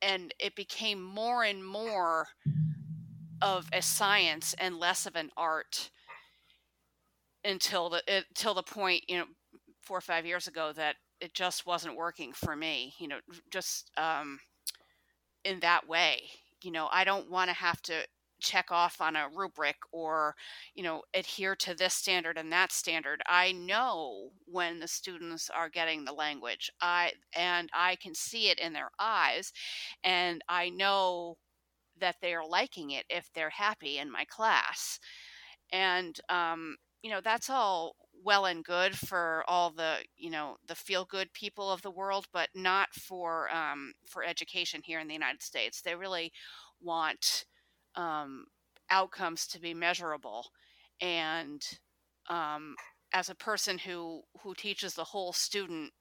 [0.00, 2.28] and it became more and more
[3.42, 5.90] of a science and less of an art
[7.44, 9.24] until the it, till the point you know
[9.82, 13.18] four or five years ago that it just wasn't working for me you know
[13.50, 14.38] just um
[15.44, 16.20] in that way.
[16.62, 17.94] You know i don't want to have to
[18.40, 20.34] check off on a rubric or
[20.74, 23.22] you know adhere to this standard and that standard.
[23.26, 26.70] I know when the students are getting the language.
[26.80, 29.52] I and i can see it in their eyes
[30.04, 31.36] and i know
[32.02, 35.00] that they are liking it if they're happy in my class.
[35.72, 40.74] And um, you know that's all well and good for all the you know the
[40.74, 45.14] feel good people of the world but not for um, for education here in the
[45.14, 45.82] united states.
[45.82, 46.32] They really
[46.80, 47.44] want
[47.96, 48.44] um,
[48.90, 50.46] outcomes to be measurable.
[51.00, 51.62] And
[52.28, 52.76] um,
[53.12, 55.92] as a person who who teaches the whole student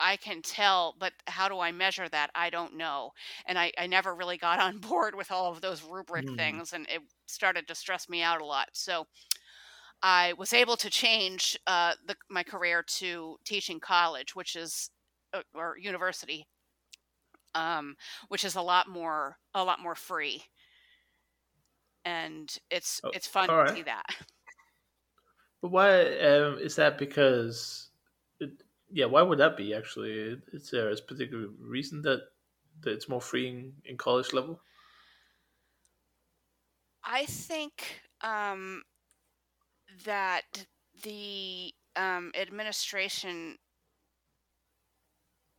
[0.00, 2.30] I can tell, but how do I measure that?
[2.34, 3.12] I don't know.
[3.46, 6.34] And I, I never really got on board with all of those rubric Hmm.
[6.36, 8.68] things, and it started to stress me out a lot.
[8.74, 9.06] So
[10.02, 14.90] I was able to change uh, the, my career to teaching college, which is
[15.32, 16.46] uh, or university,
[17.54, 17.96] um,
[18.28, 20.44] which is a lot more a lot more free,
[22.04, 23.74] and it's Oh, it's fun all to right.
[23.74, 24.04] see that.
[25.60, 26.96] But why um, is that?
[26.98, 27.90] Because,
[28.94, 29.74] yeah, why would that be?
[29.74, 32.28] Actually, is there a particular reason that
[32.82, 34.60] that it's more free in, in college level?
[37.02, 38.82] I think um,
[40.04, 40.66] that
[41.02, 43.58] the um, administration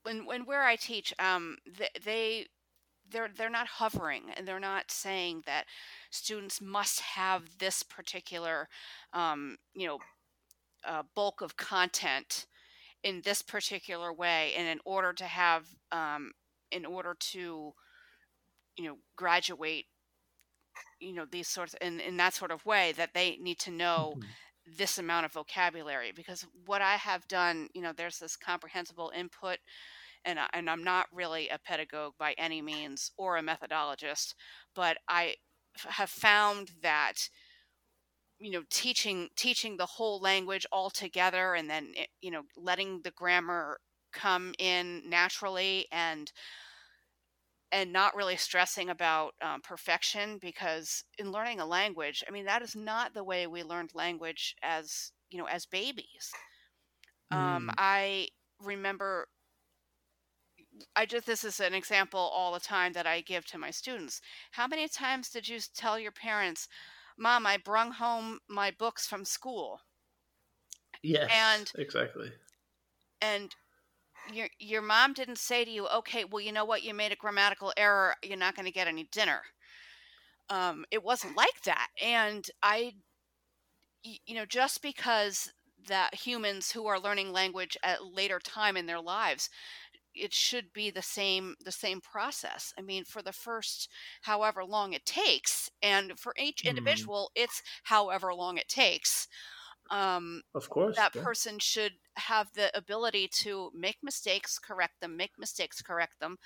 [0.03, 2.45] when when where I teach, um, they, they
[3.11, 5.65] they're they're not hovering and they're not saying that
[6.09, 8.69] students must have this particular
[9.11, 9.99] um, you know
[10.87, 12.45] uh, bulk of content
[13.05, 16.33] in this particular way, and in order to have um,
[16.71, 17.73] in order to
[18.77, 19.87] you know graduate
[20.99, 24.17] you know these sorts in in that sort of way that they need to know
[24.17, 24.35] Mhm.
[24.77, 29.59] this amount of vocabulary because what I have done, you know, there's this comprehensible input
[30.25, 34.35] and I, and I'm not really a pedagogue by any means or a methodologist,
[34.75, 35.35] but I
[35.77, 37.29] f- have found that
[38.39, 43.01] you know teaching teaching the whole language all together and then it, you know letting
[43.03, 43.77] the grammar
[44.13, 46.31] come in naturally and
[47.71, 52.61] and not really stressing about um, perfection because in learning a language i mean that
[52.61, 56.33] is not the way we learned language as you know as babies
[57.31, 57.75] um, Mm.
[57.77, 58.27] i
[58.61, 59.27] remember
[60.95, 64.21] I just this is an example all the time that I give to my students.
[64.51, 66.67] How many times did you tell your parents,
[67.17, 69.81] "Mom, I brung home my books from school,"
[71.03, 72.33] Yes, and exactly.
[73.21, 73.55] and
[74.25, 76.83] your your mom didn't say to you, "Okay, well, you know what?
[76.83, 78.15] You made a grammatical error.
[78.23, 79.43] You're not going to get any dinner."
[80.49, 82.93] Um, it wasn't like that, and I,
[84.03, 85.51] you know, just because
[85.87, 89.49] that humans who are learning language at later time in their lives
[90.15, 93.89] it should be the same the same process i mean for the first
[94.23, 96.67] however long it takes and for each Mm.
[96.67, 99.27] individual it's however long it takes
[99.91, 100.97] um, Of course.
[100.97, 101.27] that yeah.
[101.27, 106.37] person should have the ability to make mistakes correct them make mistakes correct them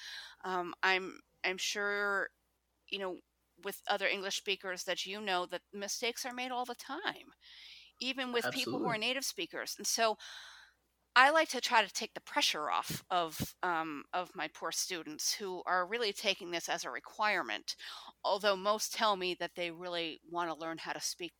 [0.44, 2.30] um, i'm i'm sure
[2.90, 3.18] you know
[3.64, 7.34] with other english speakers that you know that mistakes are made all the time
[8.00, 10.18] even with people who are native speakers and so
[11.16, 15.34] I like to try to take the pressure off of um, of my poor students
[15.34, 17.76] who are really taking this as a requirement.
[18.24, 21.34] Although most tell me that they really want to learn how to speak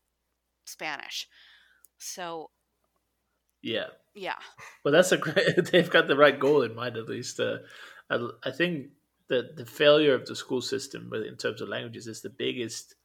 [0.66, 1.28] Spanish.
[2.00, 2.52] So
[3.62, 3.88] Yeah.
[4.14, 4.40] yeah,
[4.84, 5.66] Well, that's a great.
[5.72, 7.40] They've got the right goal in mind, at least.
[7.40, 7.60] Uh,
[8.10, 8.92] I, I think
[9.30, 12.96] that the failure of the school system, in terms of languages, is the biggest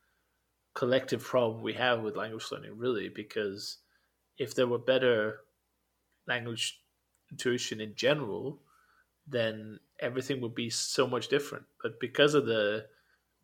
[0.74, 2.78] collective problem we have with language learning.
[2.78, 3.78] Really, because
[4.38, 5.43] if there were better
[6.26, 6.82] language
[7.30, 8.62] intuition in general,
[9.26, 11.66] then everything would be so much different.
[11.82, 12.88] But because of the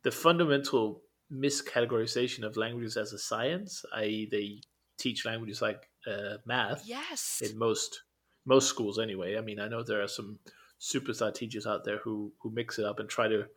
[0.03, 4.61] the fundamental miscategorization of languages as a science, i.e., they
[4.97, 8.03] teach languages like uh, math yes, in most
[8.45, 9.37] most schools anyway.
[9.37, 10.39] I mean, I know there are some
[10.79, 13.47] superstar teachers out there who who mix it up and try to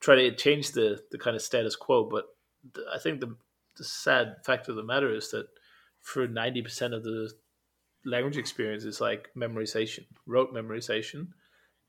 [0.00, 2.04] try to change the the kind of status quo.
[2.04, 2.26] But
[2.72, 3.36] the, I think the
[3.76, 5.48] the sad fact of the matter is that
[6.00, 7.32] for ninety percent of the
[8.08, 11.28] language experience is like memorization, rote memorization,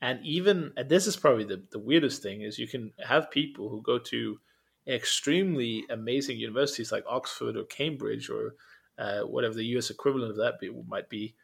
[0.02, 3.70] and even and this is probably the the weirdest thing is you can have people
[3.70, 4.40] who go to
[4.88, 8.56] extremely amazing universities like Oxford or Cambridge or
[8.98, 11.36] uh, whatever the US equivalent of that be, might be,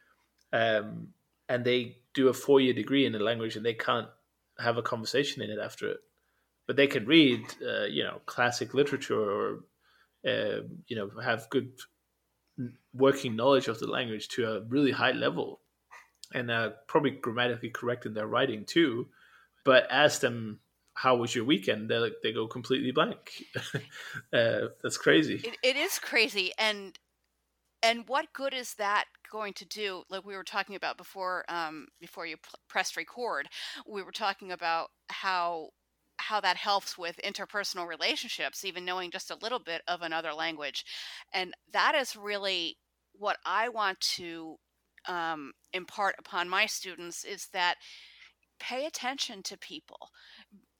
[0.51, 1.09] um,
[1.47, 4.07] and they do a four year degree in a language and they can't
[4.59, 5.99] have a conversation in it after it,
[6.67, 9.59] but they can read, uh, you know, classic literature or,
[10.27, 11.71] uh, you know, have good
[12.93, 15.61] working knowledge of the language to a really high level,
[16.33, 19.07] and uh, probably grammatically correct in their writing too.
[19.63, 20.59] But ask them
[20.93, 23.43] how was your weekend, they like they go completely blank.
[24.33, 25.41] uh, that's crazy.
[25.43, 26.51] it, it is crazy.
[26.57, 26.97] And
[27.83, 30.03] and what good is that going to do?
[30.09, 33.47] Like we were talking about before, um, before you p- pressed record,
[33.87, 35.69] we were talking about how
[36.27, 40.85] how that helps with interpersonal relationships, even knowing just a little bit of another language,
[41.33, 42.77] and that is really
[43.13, 44.57] what I want to
[45.07, 47.75] um, impart upon my students is that
[48.59, 50.09] pay attention to people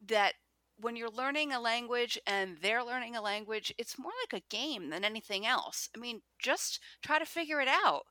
[0.08, 0.34] that
[0.78, 4.90] when you're learning a language and they're learning a language, it's more like a game
[4.90, 5.90] than anything else.
[5.96, 8.04] I mean, just try to figure it out.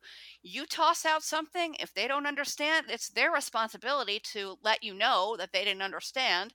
[0.43, 5.37] You toss out something, if they don't understand, it's their responsibility to let you know
[5.39, 6.55] that they didn't understand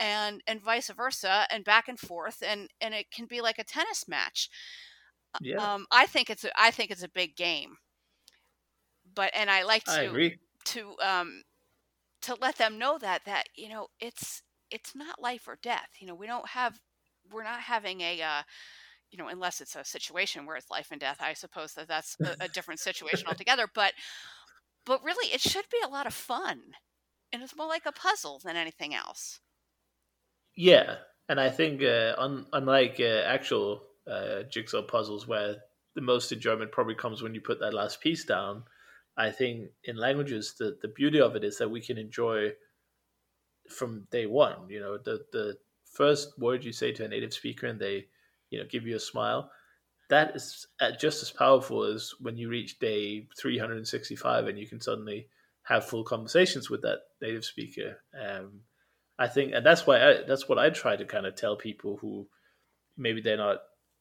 [0.00, 3.64] and and vice versa and back and forth and and it can be like a
[3.64, 4.50] tennis match.
[5.40, 7.78] Yeah, Um I think it's a, I think it's a big game.
[9.14, 10.38] But and I like I to agree.
[10.66, 11.42] to um
[12.22, 16.06] to let them know that that you know it's it's not life or death you
[16.06, 16.80] know we don't have
[17.30, 18.42] we're not having a uh,
[19.10, 22.16] you know unless it's a situation where it's life and death i suppose that that's
[22.24, 23.94] a, a different situation altogether but
[24.86, 26.74] but really it should be a lot of fun
[27.32, 29.40] and it's more like a puzzle than anything else
[30.62, 30.98] Yeah,
[31.28, 35.56] and I think uh, un- unlike uh, actual uh, jigsaw puzzles, where
[35.94, 38.64] the most enjoyment probably comes when you put that last piece down,
[39.16, 42.54] I think in languages the the beauty of it is that we can enjoy
[43.68, 44.68] from day one.
[44.68, 48.06] You know, the the first word you say to a native speaker and they,
[48.50, 49.50] you know, give you a smile.
[50.10, 54.80] That is uh, just as powerful as when you reach day 365 and you can
[54.80, 55.28] suddenly
[55.64, 58.02] have full conversations with that native speaker.
[58.18, 58.62] Um,
[59.20, 61.98] I think, and that's why I, that's what I try to kind of tell people
[62.00, 62.26] who
[62.96, 63.58] maybe they're not,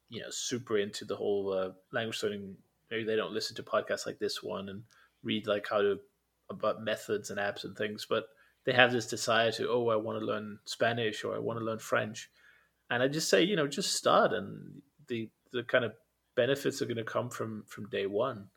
[0.08, 2.56] you know, super into the whole uh, language learning.
[2.90, 4.84] Maybe they don't listen to podcasts like this one and
[5.22, 6.00] read like how to
[6.50, 8.28] about methods and apps and things, but
[8.64, 11.66] they have this desire to, oh, I want to learn Spanish or I want to
[11.66, 12.30] learn French,
[12.90, 15.94] and I just say, you know, just start, and the the kind of
[16.36, 18.48] benefits are going to come from from day one,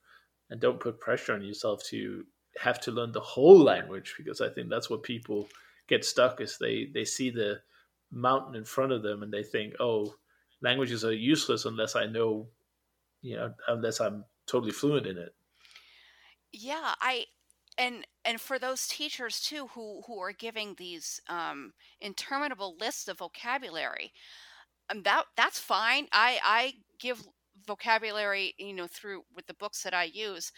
[0.48, 2.24] and don't put pressure on yourself to
[2.56, 5.48] have to learn the whole language because I think that's what people
[5.88, 7.60] get stuck is they they see the
[8.10, 10.14] mountain in front of them and they think, oh,
[10.60, 12.48] languages are useless unless I know,
[13.22, 15.34] you know, unless I'm totally fluent in it.
[16.52, 17.24] yeah i
[17.78, 23.18] and and for those teachers too who who are giving these um interminable lists of
[23.18, 24.12] vocabulary
[24.90, 27.22] um, that that's fine i i give
[27.66, 30.52] vocabulary you know through with the books that i use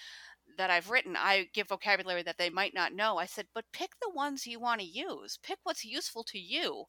[0.59, 3.19] that I've written, I give vocabulary that they might not know.
[3.19, 5.39] I said, but pick the ones you want to use.
[5.43, 6.85] Pick what's useful to you.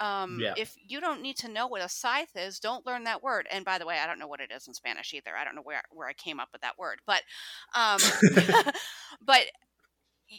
[0.00, 0.54] Um, Yeah.
[0.54, 3.46] if you don't need to know what a scythe is, don't learn that word.
[3.50, 5.36] And by the way, I don't know what it is in Spanish either.
[5.36, 7.22] I don't know where where I came up with that word, but
[7.74, 7.98] um,
[9.20, 9.46] but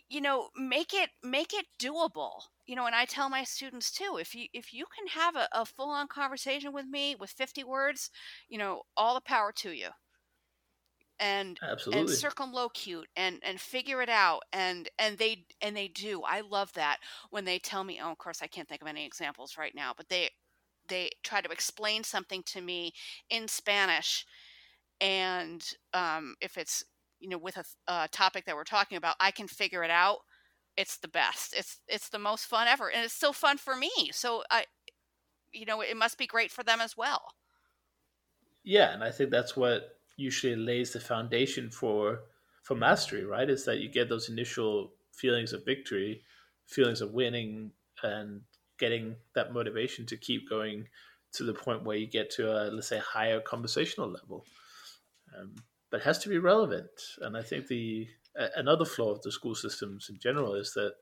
[0.10, 4.18] you know make it make it doable you know and i tell my students too
[4.20, 8.10] if you if you can have a, a full-on conversation with me with 50 words
[8.48, 9.90] you know all the power to you
[11.22, 12.02] and absolutely.
[12.02, 16.74] and circumlocute and and figure it out and and they and they do i love
[16.74, 16.98] that
[17.30, 19.94] when they tell me oh of course i can't think of any examples right now
[19.96, 20.30] but they
[20.90, 22.92] they try to explain something to me
[23.30, 24.26] in spanish
[25.00, 26.84] and um, if it's
[27.20, 30.18] you know with a, a topic that we're talking about i can figure it out
[30.76, 33.92] it's the best it's it's the most fun ever and it's still fun for me
[34.12, 34.64] so i
[35.52, 37.34] you know it must be great for them as well.
[38.64, 42.22] Yeah and i think that's what usually lays the foundation for
[42.64, 46.24] for mastery right is that you get those initial feelings of victory
[46.68, 47.72] feelings of winning
[48.04, 48.42] and
[48.80, 50.88] getting that motivation to keep going
[51.34, 54.46] to the point where you get to a let's say higher conversational level
[55.38, 55.56] um,
[55.90, 56.90] but it has to be relevant.
[57.22, 58.08] And I think the
[58.56, 60.94] another flaw of the school systems in general is that,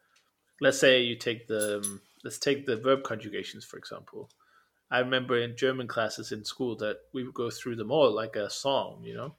[0.61, 4.29] let's say you take the um, let's take the verb conjugations for example.
[4.91, 8.35] I remember in German classes in school that we would go through them all like
[8.35, 9.35] a song, you know.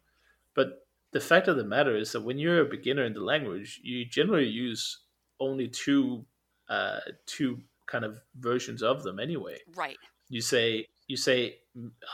[0.55, 3.80] But the fact of the matter is that when you're a beginner in the language,
[3.82, 4.98] you generally use
[5.40, 6.24] only two
[6.68, 9.59] uh, two kind of versions of them anyway.
[9.74, 9.98] Right.
[10.28, 11.57] You say you say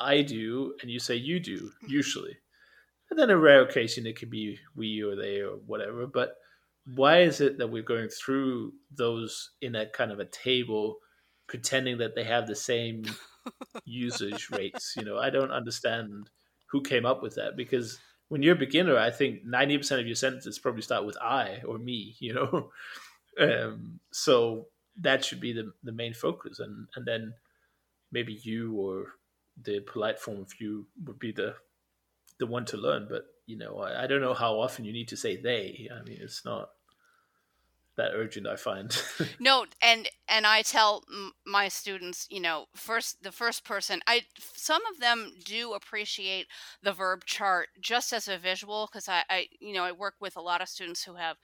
[0.01, 2.37] I do and you say you do usually.
[3.11, 6.07] And then a rare occasion it could be we or they or whatever.
[6.07, 6.37] But
[6.95, 10.99] why is it that we're going through those in a kind of a table,
[11.47, 13.05] pretending that they have the same
[13.85, 14.95] usage rates?
[14.97, 16.31] You know, I don't understand
[16.67, 20.07] who came up with that because when you're a beginner, I think ninety percent of
[20.07, 22.17] your sentences probably start with I or me.
[22.19, 22.71] You know,
[23.41, 24.69] um, so
[25.01, 27.35] that should be the the main focus, and and then
[28.13, 29.15] maybe you or
[29.63, 31.55] the polite form of you would be the
[32.39, 33.07] the one to learn.
[33.09, 35.89] But you know, I, I don't know how often you need to say they.
[35.93, 36.71] I mean, it's not
[37.97, 38.97] that urgent i find.
[39.41, 41.05] No and and i tell
[41.47, 44.23] my students you know first the first person i
[44.55, 46.47] some of them do appreciate
[46.83, 50.37] the verb chart just as a visual because I, I you know i work with
[50.37, 51.37] a lot of students who have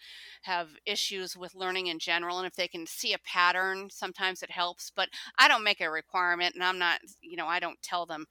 [0.42, 4.50] have issues with learning in general and if they can see a pattern sometimes it
[4.50, 8.06] helps but i don't make a requirement and i'm not you know i don't tell
[8.06, 8.26] them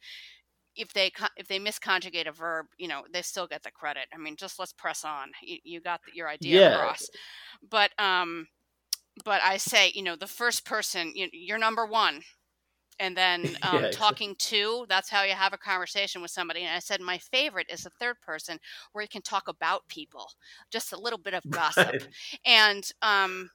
[0.75, 4.05] if they if they misconjugate a verb, you know, they still get the credit.
[4.13, 5.31] I mean, just let's press on.
[5.41, 6.75] You, you got the, your idea yeah.
[6.75, 7.09] across.
[7.69, 8.47] But um,
[9.25, 12.21] but I say, you know, the first person, you, you're number one,
[12.99, 14.85] and then um, yeah, talking to.
[14.87, 16.61] That's how you have a conversation with somebody.
[16.61, 18.57] And I said my favorite is the third person,
[18.93, 20.27] where you can talk about people,
[20.71, 22.07] just a little bit of gossip, right.
[22.45, 23.49] and um,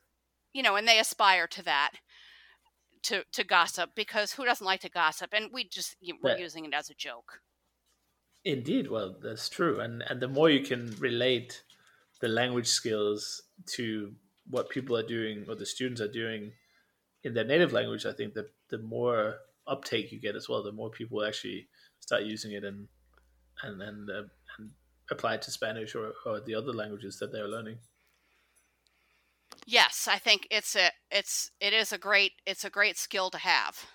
[0.52, 1.92] you know, and they aspire to that
[3.06, 5.30] to to gossip because who doesn't like to gossip?
[5.32, 7.40] And we just we're using it as a joke.
[8.44, 11.62] Indeed, well, that's true, and and the more you can relate
[12.20, 13.42] the language skills
[13.74, 14.14] to
[14.48, 16.52] what people are doing or the students are doing
[17.24, 20.72] in their native language, I think that the more uptake you get as well, the
[20.72, 21.66] more people actually
[22.00, 22.88] start using it and
[23.62, 24.22] and and, uh,
[24.58, 24.70] and
[25.10, 27.78] apply it to Spanish or, or the other languages that they're learning.
[29.66, 33.38] Yes, I think it's a it's it is a great it's a great skill to
[33.38, 33.86] have.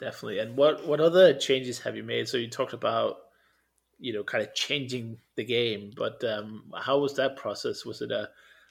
[0.00, 0.40] Definitely.
[0.40, 2.28] And what what other changes have you made?
[2.28, 3.16] So you talked about
[3.98, 7.84] you know kind of changing the game, but um, how was that process?
[7.84, 8.28] Was it a,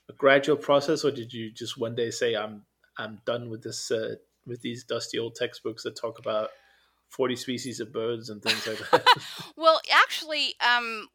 [0.10, 2.64] a gradual process, or did you just one day say I'm
[2.98, 6.50] I'm done with this uh, with these dusty old textbooks that talk about
[7.10, 9.06] 40 species of birds and things like that?
[9.58, 11.08] well, actually, um,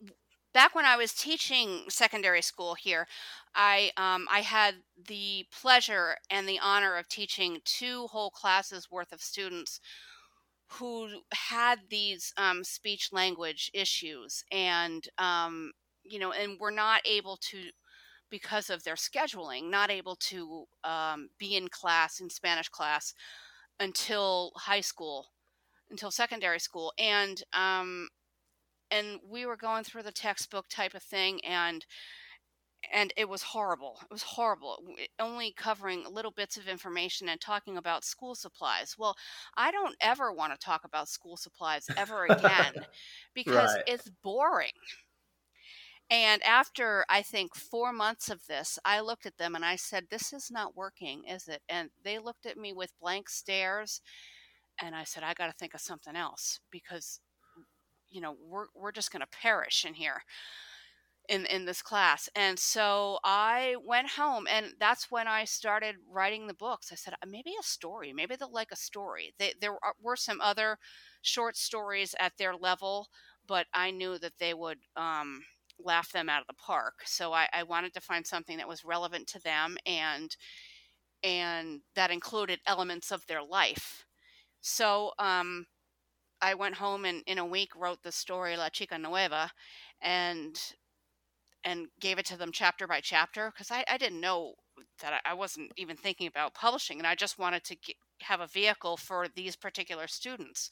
[0.52, 3.06] back when I was teaching secondary school here,
[3.54, 4.76] I um, I had
[5.08, 9.80] the pleasure and the honor of teaching two whole classes worth of students
[10.74, 15.72] who had these um, speech language issues and um,
[16.04, 17.70] you know and were not able to
[18.30, 23.12] because of their scheduling not able to um, be in class in spanish class
[23.80, 25.26] until high school
[25.90, 26.92] until secondary school.
[26.98, 28.08] And um,
[28.90, 31.84] and we were going through the textbook type of thing and
[32.92, 33.98] and it was horrible.
[34.02, 34.78] It was horrible.
[35.18, 38.96] Only covering little bits of information and talking about school supplies.
[38.98, 39.16] Well,
[39.56, 42.72] I don't ever want to talk about school supplies ever again
[43.34, 43.84] because right.
[43.86, 44.72] it's boring.
[46.10, 50.06] And after I think four months of this, I looked at them and I said,
[50.10, 51.62] This is not working, is it?
[51.68, 54.00] And they looked at me with blank stares.
[54.82, 57.20] And I said, I got to think of something else because,
[58.10, 60.22] you know, we're, we're just going to perish in here
[61.28, 66.46] in in this class and so i went home and that's when i started writing
[66.46, 69.76] the books i said uh, maybe a story maybe they'll like a story they, there
[70.02, 70.78] were some other
[71.20, 73.06] short stories at their level
[73.46, 75.42] but i knew that they would um,
[75.84, 76.94] laugh them out of the park.
[77.04, 80.34] So I, I wanted to find something that was relevant to them and
[81.22, 84.06] and that included elements of their life.
[84.62, 85.66] So um,
[86.42, 89.50] I went home and in a week wrote the story La Chica Nueva,
[90.00, 90.58] and
[91.64, 94.54] and gave it to them chapter by chapter because I, I didn't know
[95.02, 98.40] that I, I wasn't even thinking about publishing, and I just wanted to get, have
[98.40, 100.70] a vehicle for these particular students.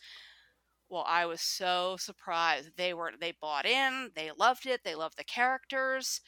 [0.89, 2.71] Well, I was so surprised.
[2.77, 6.21] They were they bought in, they loved it, they loved the characters,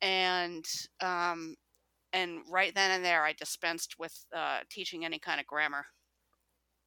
[0.00, 0.64] and
[1.02, 1.56] um,
[2.12, 5.86] and right then and there, I dispensed with uh, teaching any kind of grammar.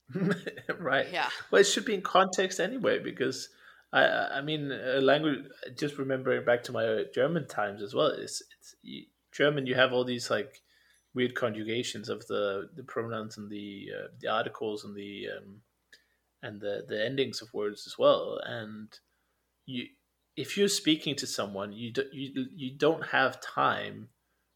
[0.80, 1.08] right.
[1.12, 1.30] Yeah.
[1.52, 3.50] Well, it should be in context anyway, because
[3.92, 4.72] I, I mean,
[5.04, 5.46] language.
[5.78, 8.08] Just remembering back to my German times as well.
[8.08, 9.68] It's, it's you, German.
[9.68, 10.62] You have all these like
[11.14, 15.62] weird conjugations of the the pronouns and the uh, the articles and the um,
[16.42, 18.40] and the the endings of words as well.
[18.44, 18.92] And
[19.66, 19.86] you,
[20.36, 24.10] if you're speaking to someone, you do, you you don't have time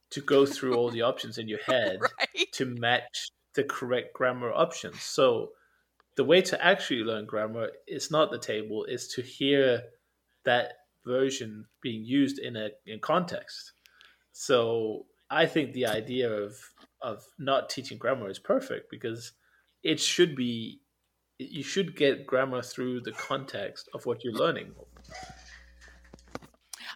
[0.10, 2.52] to go through all the options in your head right.
[2.54, 5.02] to match the correct grammar options.
[5.02, 5.50] So
[6.16, 9.82] the way to actually learn grammar is not the table, is to hear
[10.46, 10.74] that
[11.06, 13.74] version being used in a in context.
[14.32, 16.56] So I think the idea of
[17.02, 19.34] of not teaching grammar is perfect because
[19.84, 20.80] it should be
[21.40, 24.74] you should get grammar through the context of what you're learning.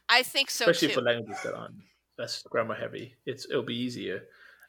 [0.08, 0.94] I think so especially too.
[0.96, 1.76] for languages that aren't
[2.20, 3.16] less grammar heavy.
[3.26, 4.22] It's it'll be easier.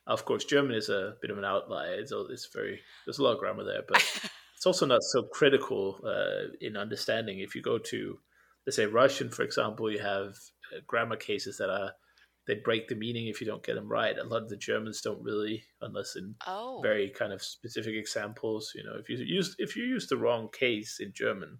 [0.06, 1.94] Of course, German is a bit of an outlier.
[1.94, 3.98] It's, it's very there's a lot of grammar there, but
[4.56, 7.38] it's also not so critical uh, in understanding.
[7.38, 8.18] If you go to,
[8.66, 10.34] let's say, Russian, for example, you have
[10.72, 11.92] uh, grammar cases that are
[12.46, 14.18] they break the meaning if you don't get them right.
[14.18, 16.80] A lot of the Germans don't really, unless in oh.
[16.82, 18.72] very kind of specific examples.
[18.74, 21.58] You know, if you use if you use the wrong case in German,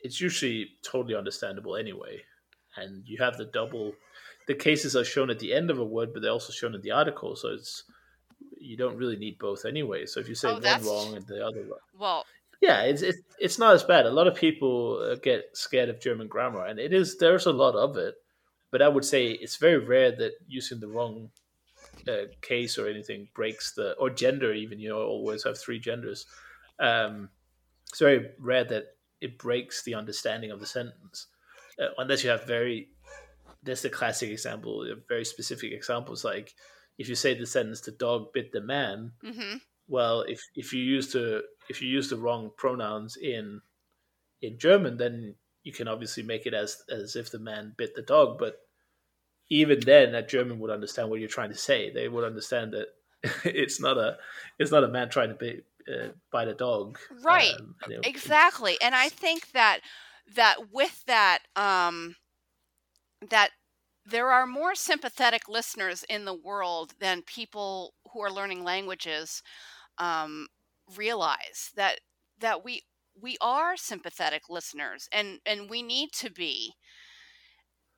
[0.00, 2.22] it's usually totally understandable anyway,
[2.76, 3.92] and you have the double
[4.48, 6.80] the cases are shown at the end of a word, but they're also shown in
[6.80, 7.36] the article.
[7.36, 7.84] So it's
[8.58, 10.06] you don't really need both anyway.
[10.06, 12.24] So if you say Oh, one wrong and the other wrong, Well,
[12.60, 14.06] yeah, it's it's, it's not as bad.
[14.06, 17.52] A lot of people uh, get scared of German grammar, and it is there's a
[17.52, 18.14] lot of it.
[18.70, 21.30] But I would say it's very rare that using the wrong
[22.08, 24.80] uh, case or anything breaks the or gender even.
[24.80, 26.26] You know, always have three genders.
[26.80, 27.28] Um,
[27.90, 31.26] it's very rare that it breaks the understanding of the sentence,
[31.78, 32.88] uh, unless you have very.
[33.68, 34.82] That's a classic example.
[34.90, 36.54] uh, Very specific examples, like
[36.98, 39.58] if you say the sentence "the dog bit the man," hmm
[39.88, 43.60] well if if you use the if you use the wrong pronouns in
[44.42, 48.02] in german then you can obviously make it as as if the man bit the
[48.02, 48.60] dog but
[49.50, 52.88] even then a german would understand what you're trying to say they would understand that
[53.44, 54.16] it's not a
[54.58, 57.54] it's not a man trying to bite, uh, bite a dog Right.
[57.58, 58.80] Um, and exactly.
[58.80, 59.80] And I think that
[60.34, 62.16] that with that um,
[63.30, 63.50] that
[64.08, 69.42] there are more sympathetic listeners in the world than people who are learning languages
[69.98, 70.48] um,
[70.96, 72.00] realize that
[72.40, 72.82] that we
[73.20, 76.74] we are sympathetic listeners and and we need to be.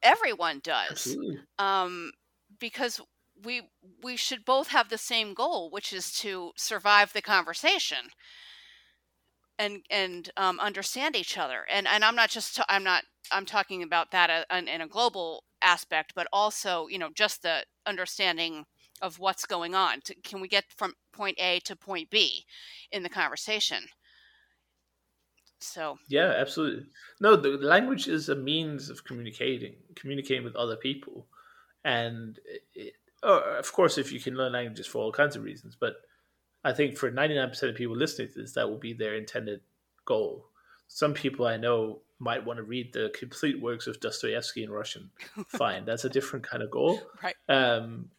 [0.03, 1.17] Everyone does
[1.59, 2.13] um,
[2.59, 3.01] because
[3.43, 3.63] we
[4.03, 8.11] we should both have the same goal, which is to survive the conversation
[9.61, 11.67] and and um, understand each other.
[11.71, 14.89] And and I'm not just I'm not I'm talking about that uh, in, in a
[14.89, 18.65] global aspect, but also you know just the understanding
[19.03, 20.01] of what's going on.
[20.25, 22.45] Can we get from point A to point B
[22.91, 23.85] in the conversation?
[25.61, 26.87] So Yeah, absolutely.
[27.21, 31.27] No, the language is a means of communicating, communicating with other people,
[31.85, 32.39] and
[32.75, 35.97] it, oh, of course, if you can learn languages for all kinds of reasons, but
[36.65, 39.15] I think for ninety nine percent of people listening to this, that will be their
[39.15, 39.61] intended
[40.05, 40.47] goal.
[40.89, 45.11] Some people I know might want to read the complete works of Dostoevsky in Russian.
[45.47, 47.01] Fine, that's a different kind of goal.
[47.23, 48.11] right, Um,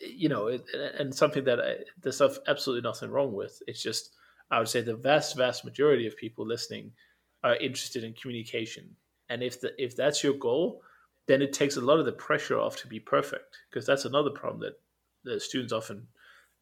[0.00, 0.64] you know, it,
[0.98, 3.62] and something that I, there's absolutely nothing wrong with.
[3.66, 4.10] It's just
[4.50, 6.92] I would say the vast, vast majority of people listening
[7.44, 8.96] are interested in communication,
[9.28, 10.82] and if the if that's your goal,
[11.26, 14.30] then it takes a lot of the pressure off to be perfect, because that's another
[14.30, 14.80] problem that
[15.24, 16.06] the students often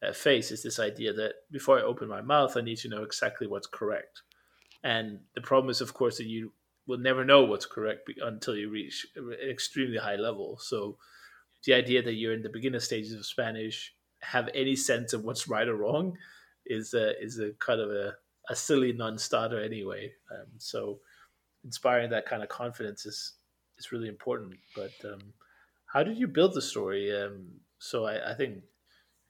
[0.07, 3.03] uh, face is this idea that before I open my mouth, I need to know
[3.03, 4.21] exactly what's correct,
[4.83, 6.53] and the problem is, of course, that you
[6.87, 10.57] will never know what's correct until you reach an extremely high level.
[10.61, 10.97] So
[11.65, 15.47] the idea that you're in the beginner stages of Spanish have any sense of what's
[15.47, 16.15] right or wrong
[16.65, 18.13] is a, is a kind of a,
[18.49, 20.11] a silly non-starter anyway.
[20.31, 20.99] Um, so
[21.63, 23.33] inspiring that kind of confidence is
[23.77, 24.53] is really important.
[24.75, 25.33] But um,
[25.87, 27.15] how did you build the story?
[27.15, 27.47] Um,
[27.79, 28.63] so I, I think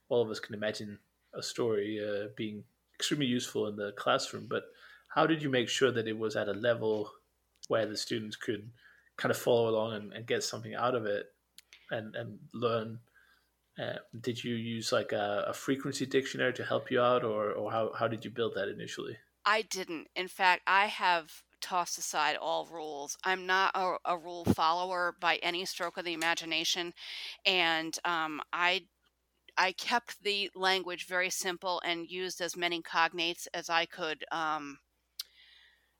[0.09, 0.99] all of us can imagine
[1.33, 2.63] a story uh, being
[2.95, 4.47] extremely useful in the classroom.
[4.49, 4.63] But
[5.07, 7.11] how did you make sure that it was at a level
[7.67, 8.69] where the students could
[9.17, 11.27] kind of follow along and, and get something out of it
[11.91, 12.99] and and learn?
[13.77, 17.69] Uh, did you use like a, a, frequency dictionary to help you out or, or
[17.69, 19.17] how, how did you build that initially?
[19.45, 20.07] I didn't.
[20.15, 23.17] In fact i have tossed aside all rules.
[23.23, 26.93] I'm not a, a rule follower by any stroke of the imagination
[27.45, 28.83] and um, i
[29.57, 34.79] I kept the language very simple and used as many cognates as I could um,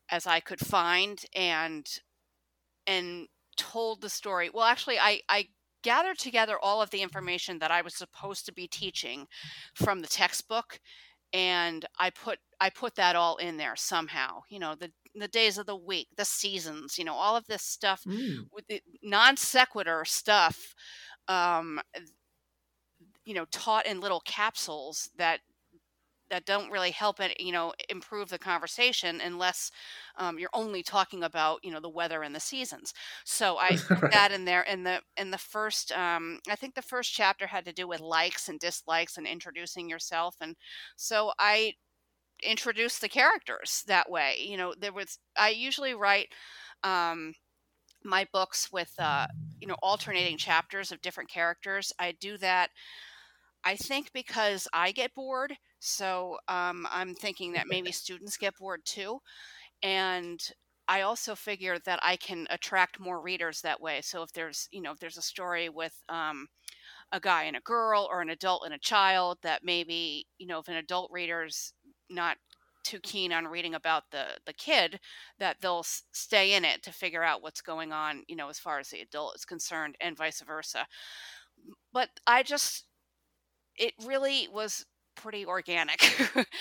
[0.10, 1.88] as I could find and
[2.88, 3.28] and
[3.58, 4.50] told the story.
[4.54, 5.50] Well, actually, I I
[5.84, 9.28] gathered together all of the information that I was supposed to be teaching
[9.74, 10.80] from the textbook,
[11.34, 14.42] and I put I put that all in there somehow.
[14.50, 17.64] You know the the days of the week, the seasons, you know, all of this
[17.64, 18.48] stuff mm.
[18.52, 20.76] with the non sequitur stuff
[21.28, 21.80] um,
[23.26, 25.42] you know taught in little capsules that
[26.30, 29.72] that don't really help it you know improve the conversation unless
[30.18, 32.94] um, you're only talking about you know the weather and the seasons.
[33.26, 36.82] So i put that in there in the in the first um, i think the
[36.82, 40.56] first chapter had to do with likes and dislikes and introducing yourself and
[40.96, 41.74] so i
[42.44, 46.30] introduced the characters that way you know there was i usually write
[46.84, 47.34] um,
[48.04, 49.26] my books with uh,
[49.60, 51.92] you know alternating chapters of different characters.
[52.00, 52.70] I do that
[53.66, 58.86] I think because I get bored, so um, I'm thinking that maybe students get bored
[58.86, 59.20] too.
[59.84, 60.40] And
[60.88, 64.02] I also figure that I can attract more readers that way.
[64.02, 66.48] So if there's, you know, if there's a story with um,
[67.12, 70.60] a guy and a girl or an adult and a child that maybe, you know,
[70.60, 71.74] if an adult reader's
[72.10, 72.38] not
[72.84, 75.00] too keen on reading about the the kid
[75.40, 78.60] that they'll s- stay in it to figure out what's going on you know as
[78.60, 80.88] far as the adult is concerned and vice versa
[81.94, 82.86] but i just
[83.78, 86.02] it really was pretty organic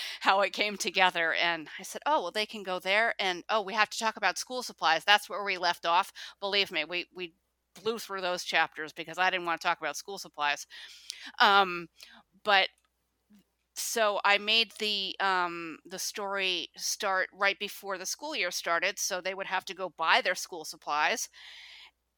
[0.21, 3.61] how it came together and i said oh well they can go there and oh
[3.61, 5.05] we have to talk about school supplies.
[5.05, 6.13] That's where we left off.
[6.41, 7.35] Believe me we we
[7.83, 10.67] blew through those chapters because i didn't want to talk about school supplies.
[11.41, 11.89] Um,
[12.45, 12.69] but
[13.77, 19.21] so i made the um, the story start right before the school year started so
[19.21, 21.29] they would have to go buy their school supplies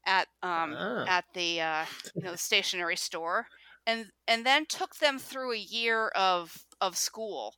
[0.05, 1.05] at um, ah.
[1.07, 1.85] at the uh,
[2.15, 3.47] you know the stationery store
[3.87, 7.55] and and then took them through a year of of school,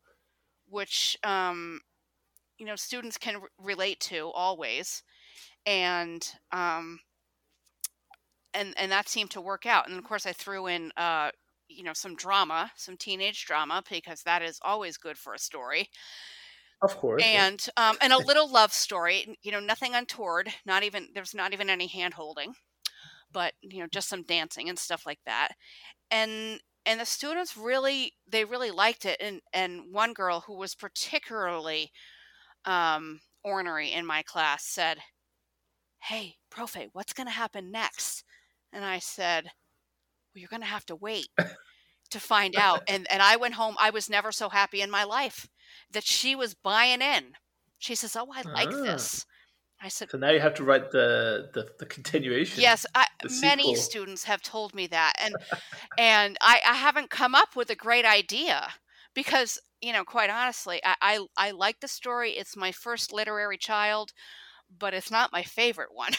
[0.69, 1.81] which um,
[2.57, 5.03] you know students can r- relate to always,
[5.65, 6.99] and um,
[8.53, 9.89] and and that seemed to work out.
[9.89, 11.31] And of course, I threw in uh,
[11.67, 15.89] you know some drama, some teenage drama, because that is always good for a story.
[16.81, 17.89] Of course, and yeah.
[17.89, 19.35] um, and a little love story.
[19.41, 20.49] You know, nothing untoward.
[20.63, 22.53] Not even there's not even any hand holding
[23.31, 25.49] but you know just some dancing and stuff like that
[26.11, 30.75] and and the students really they really liked it and and one girl who was
[30.75, 31.91] particularly
[32.65, 34.97] um ornery in my class said
[36.03, 38.23] hey profe what's going to happen next?
[38.73, 41.27] And i said well you're going to have to wait
[42.09, 42.81] to find out.
[42.87, 45.47] And and i went home i was never so happy in my life
[45.91, 47.33] that she was buying in.
[47.77, 48.81] She says oh i like ah.
[48.81, 49.25] this
[49.81, 52.61] I said, so now you have to write the the, the continuation.
[52.61, 53.07] Yes, I,
[53.41, 55.35] many students have told me that, and
[55.97, 58.69] and I, I haven't come up with a great idea
[59.13, 62.31] because you know, quite honestly, I, I I like the story.
[62.31, 64.11] It's my first literary child,
[64.77, 66.13] but it's not my favorite one.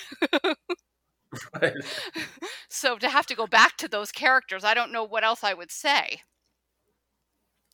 [1.61, 1.75] right.
[2.73, 5.55] So to have to go back to those characters, I don't know what else I
[5.55, 6.23] would say.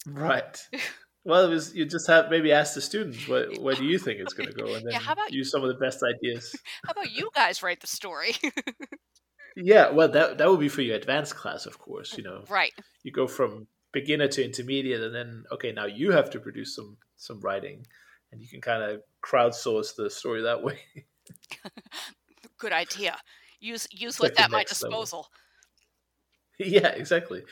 [0.06, 0.58] Right.
[1.26, 4.20] Well, it was you just have maybe ask the students what where do you think
[4.20, 6.54] it's going to go, and then yeah, how about, use some of the best ideas.
[6.84, 8.36] How about you guys write the story?
[9.56, 12.16] yeah, well, that that would be for your advanced class, of course.
[12.16, 12.72] You know, right?
[13.02, 16.96] You go from beginner to intermediate, and then okay, now you have to produce some
[17.16, 17.84] some writing,
[18.30, 20.78] and you can kind of crowdsource the story that way.
[22.58, 23.16] Good idea.
[23.58, 25.18] Use use it's what's like at my disposal.
[25.18, 25.30] Level.
[26.58, 27.42] Yeah, exactly.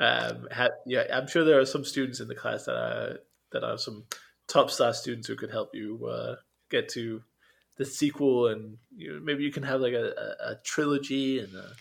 [0.00, 3.18] Um, ha- yeah, I'm sure there are some students in the class that are
[3.52, 4.04] that are some
[4.48, 6.36] top star students who could help you uh,
[6.70, 7.22] get to
[7.76, 11.54] the sequel, and you know, maybe you can have like a, a, a trilogy and
[11.54, 11.72] a,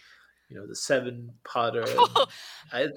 [0.50, 1.86] you know the seven potter.
[2.72, 2.88] I,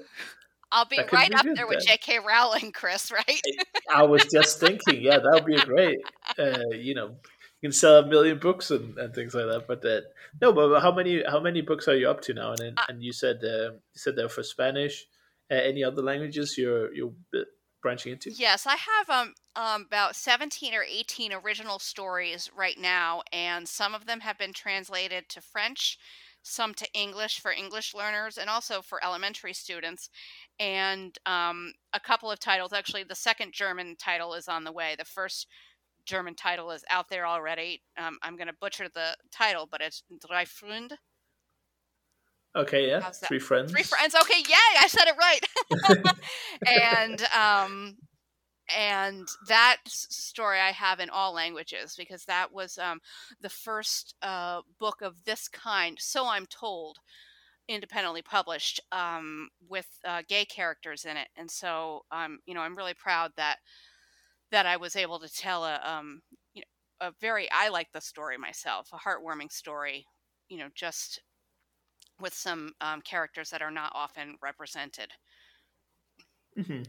[0.71, 2.19] I'll be right be up there with J.K.
[2.19, 3.11] Rowling, Chris.
[3.11, 3.41] Right?
[3.89, 5.99] I, I was just thinking, yeah, that would be a great.
[6.37, 7.15] Uh, you know,
[7.61, 9.65] you can sell a million books and, and things like that.
[9.67, 10.05] But that
[10.41, 12.51] no, but how many how many books are you up to now?
[12.51, 15.05] And and, uh, and you said uh, you said they're for Spanish.
[15.49, 17.13] Uh, any other languages you're you're
[17.81, 18.31] branching into?
[18.31, 23.95] Yes, I have um, um about seventeen or eighteen original stories right now, and some
[23.95, 25.97] of them have been translated to French.
[26.43, 30.09] Some to English for English learners and also for elementary students,
[30.59, 32.71] and um, a couple of titles.
[32.71, 34.95] Actually, the second German title is on the way.
[34.97, 35.47] The first
[36.07, 37.83] German title is out there already.
[37.97, 40.93] Um, I'm going to butcher the title, but it's Drei Freunde.
[42.55, 43.71] Okay, yeah, three friends.
[43.71, 44.15] Three friends.
[44.15, 44.79] Okay, yay!
[44.79, 46.15] I said it right.
[46.81, 47.97] and um,
[48.75, 52.99] and that story I have in all languages because that was um,
[53.41, 55.97] the first uh, book of this kind.
[55.99, 56.97] So I'm told,
[57.67, 62.75] independently published um, with uh, gay characters in it, and so um, you know I'm
[62.75, 63.57] really proud that
[64.51, 66.21] that I was able to tell a um,
[66.53, 70.05] you know a very I like the story myself, a heartwarming story,
[70.49, 71.21] you know, just
[72.19, 75.11] with some um, characters that are not often represented.
[76.57, 76.83] Mm-hmm.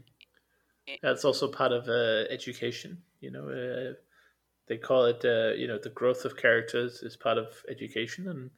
[1.03, 3.03] That's also part of uh, education.
[3.21, 3.95] You know, uh,
[4.69, 8.51] they call it uh, you know the growth of characters is part of education, and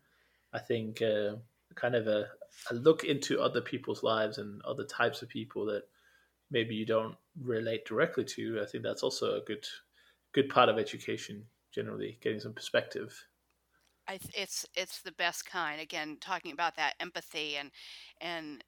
[0.53, 1.37] I think uh,
[1.75, 2.27] kind of a,
[2.71, 5.85] a look into other people's lives and other types of people that
[6.51, 8.61] maybe you don't relate directly to.
[8.63, 9.67] I think that's also a good
[10.33, 13.27] good part of education generally, getting some perspective.
[14.09, 15.81] I, it's it's the best kind.
[15.81, 17.71] Again, talking about that empathy and
[18.21, 18.65] and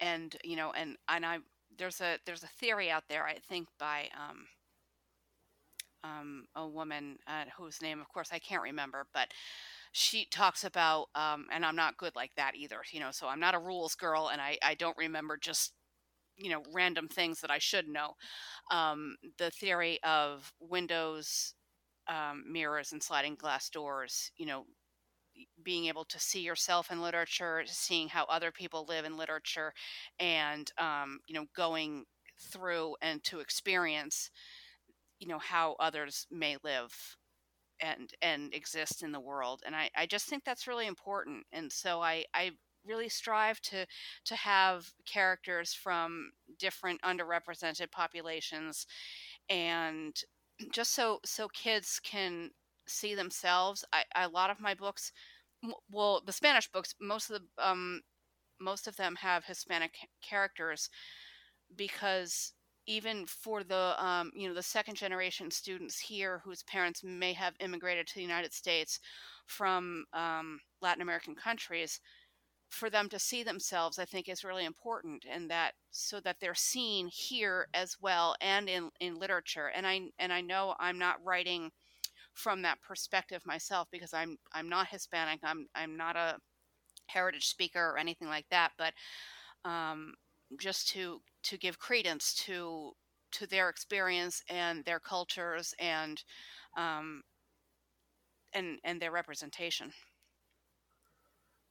[0.00, 1.38] and you know and and I
[1.78, 4.46] there's a there's a theory out there I think by um,
[6.04, 9.28] um, a woman uh, whose name of course I can't remember, but
[9.92, 12.80] she talks about um, and I'm not good like that either.
[12.90, 15.72] You know, so I'm not a rules girl, and I I don't remember just
[16.36, 18.14] you know random things that I should know.
[18.70, 21.54] Um, the theory of windows,
[22.08, 24.30] um, mirrors, and sliding glass doors.
[24.36, 24.66] You know,
[25.62, 29.72] being able to see yourself in literature, seeing how other people live in literature,
[30.18, 32.04] and um, you know going
[32.52, 34.30] through and to experience
[35.20, 36.94] you know how others may live
[37.80, 41.72] and and exist in the world and i i just think that's really important and
[41.72, 42.50] so i i
[42.86, 43.86] really strive to
[44.24, 48.86] to have characters from different underrepresented populations
[49.48, 50.22] and
[50.72, 52.50] just so so kids can
[52.86, 55.12] see themselves I, a lot of my books
[55.90, 58.00] well the spanish books most of the um
[58.60, 60.88] most of them have hispanic characters
[61.76, 62.54] because
[62.86, 67.54] even for the um, you know the second generation students here whose parents may have
[67.60, 69.00] immigrated to the united states
[69.46, 72.00] from um, latin american countries
[72.76, 76.54] for them to see themselves i think is really important and that so that they're
[76.54, 81.24] seen here as well and in in literature and i and i know i'm not
[81.24, 81.70] writing
[82.34, 86.36] from that perspective myself because i'm i'm not hispanic i'm i'm not a
[87.06, 88.92] heritage speaker or anything like that but
[89.64, 90.14] um,
[90.60, 92.92] just to to give credence to
[93.32, 96.22] to their experience and their cultures and
[96.76, 97.22] um,
[98.54, 99.92] and and their representation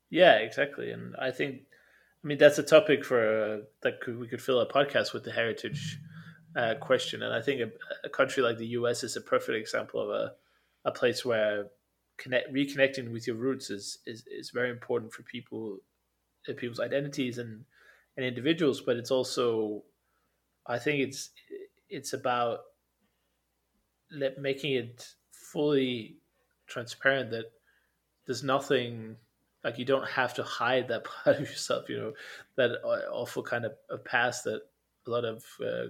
[0.09, 0.91] yeah, exactly.
[0.91, 1.61] And I think,
[2.23, 5.23] I mean, that's a topic for uh, that could, we could fill a podcast with
[5.23, 5.99] the heritage
[6.55, 7.21] uh, question.
[7.23, 7.71] And I think a,
[8.05, 10.33] a, country like the US is a perfect example of a,
[10.85, 11.67] a place where
[12.17, 15.77] connect, reconnecting with your roots is, is, is very important for people,
[16.49, 17.65] uh, people's identities and,
[18.15, 18.81] and individuals.
[18.81, 19.83] But it's also,
[20.65, 21.31] I think it's,
[21.89, 22.59] it's about
[24.39, 26.17] making it fully
[26.67, 27.51] transparent that
[28.25, 29.17] there's nothing
[29.65, 32.13] like you don't have to hide that part of yourself you know
[32.55, 32.79] that
[33.11, 34.61] awful kind of past that
[35.07, 35.87] a lot of uh,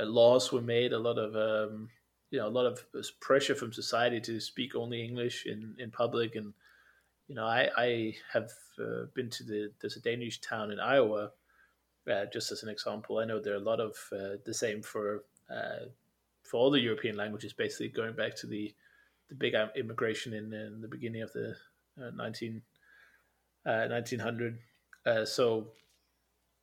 [0.00, 1.88] uh, laws were made a lot of um,
[2.30, 2.82] you know a lot of
[3.20, 6.36] pressure from society to speak only english in in public.
[6.36, 6.54] And
[7.28, 11.30] you know i i have uh, been to the there's a danish town in iowa
[12.10, 13.16] uh, just as an example.
[13.16, 15.86] I know there are a lot of uh, the same for uh,
[16.42, 18.74] for all the european languages basically going back to the
[19.28, 21.56] the big immigration in, in the beginning of the
[21.96, 22.60] 19
[23.64, 24.58] 1900.
[25.06, 25.72] Uh, uh, so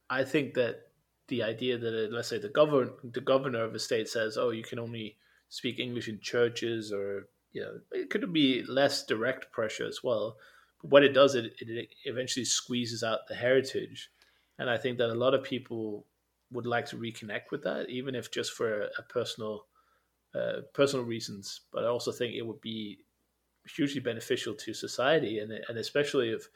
[0.10, 0.88] I think that
[1.28, 4.50] the idea that uh, let's say the governor the governor of a state says, "Oh,
[4.50, 5.18] you can only
[5.50, 10.38] speak English in churches," or you know, it could be less direct pressure as well.
[10.82, 14.12] But what it does, it, it eventually squeezes out the heritage,
[14.60, 16.06] and I think that a lot of people
[16.52, 19.68] would like to reconnect with that, even if just for a personal
[20.36, 21.62] uh, personal reasons.
[21.72, 23.06] But I also think it would be
[23.66, 26.50] hugely beneficial to society, and and especially if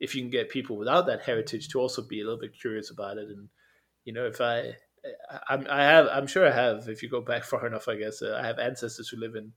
[0.00, 2.90] if you can get people without that heritage to also be a little bit curious
[2.90, 3.48] about it and
[4.04, 4.74] you know if i
[5.48, 6.88] I'm, I have, I'm sure I have.
[6.88, 9.52] If you go back far enough, I guess uh, I have ancestors who live in,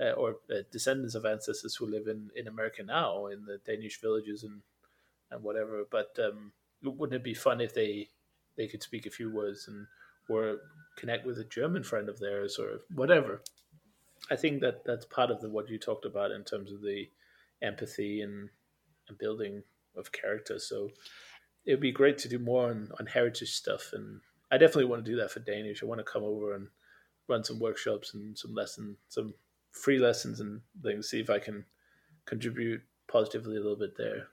[0.00, 4.00] uh, or uh, descendants of ancestors who live in, in America now, in the Danish
[4.00, 4.62] villages and
[5.30, 5.84] and whatever.
[5.90, 6.52] But um,
[6.82, 8.08] wouldn't it be fun if they
[8.56, 9.86] they could speak a few words and
[10.28, 10.58] or
[10.96, 13.42] connect with a German friend of theirs or whatever?
[14.30, 17.08] I think that that's part of the what you talked about in terms of the
[17.62, 18.50] empathy and,
[19.08, 19.62] and building
[19.96, 20.58] of character.
[20.58, 20.90] So
[21.64, 23.90] it would be great to do more on, on heritage stuff.
[23.92, 25.82] And I definitely want to do that for Danish.
[25.82, 26.68] I want to come over and
[27.28, 29.34] run some workshops and some lesson, some
[29.72, 31.08] free lessons and things.
[31.08, 31.64] See if I can
[32.24, 34.28] contribute positively a little bit there.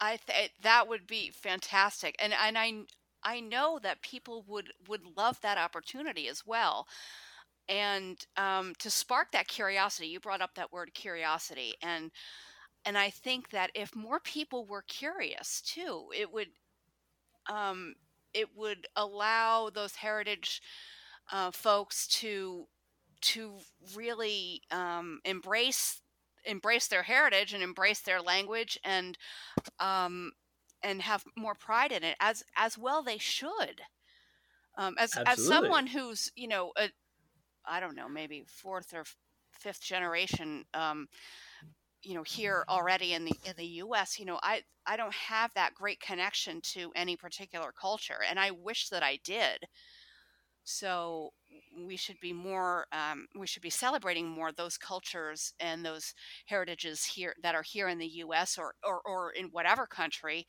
[0.00, 2.84] I th- that would be fantastic, and and I
[3.22, 6.86] I know that people would would love that opportunity as well,
[7.68, 10.08] and um, to spark that curiosity.
[10.08, 12.10] You brought up that word curiosity, and
[12.84, 16.48] and I think that if more people were curious too, it would
[17.48, 17.94] um,
[18.32, 20.62] it would allow those heritage
[21.32, 22.66] uh, folks to
[23.22, 23.54] to
[23.94, 26.00] really um, embrace
[26.44, 29.16] embrace their heritage and embrace their language and
[29.80, 30.32] um,
[30.82, 33.82] and have more pride in it as as well they should
[34.76, 35.32] um, as Absolutely.
[35.32, 36.72] as someone who's you know
[37.66, 39.04] I don't know maybe fourth or
[39.52, 41.08] fifth generation um,
[42.04, 45.52] you know here already in the in the US you know I I don't have
[45.54, 49.66] that great connection to any particular culture and I wish that I did.
[50.66, 51.30] So
[51.86, 56.14] we should be more um, we should be celebrating more those cultures and those
[56.46, 60.46] heritages here that are here in the US or or, or in whatever country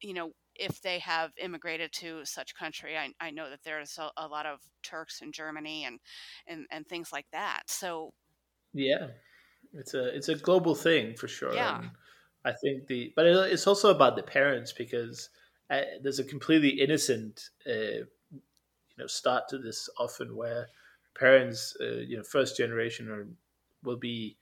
[0.00, 2.96] you know if they have immigrated to such country.
[2.96, 5.98] I, I know that there's a, a lot of Turks in Germany and,
[6.46, 7.62] and and things like that.
[7.66, 8.12] So
[8.72, 9.08] yeah
[9.74, 11.54] it's a it's a global thing for sure.
[11.54, 11.78] Yeah.
[11.78, 11.90] And
[12.44, 15.30] I think the but it's also about the parents because
[15.70, 20.68] uh, there's a completely innocent uh, you know start to this often where
[21.14, 23.26] parents uh, you know first generation are,
[23.84, 24.36] will be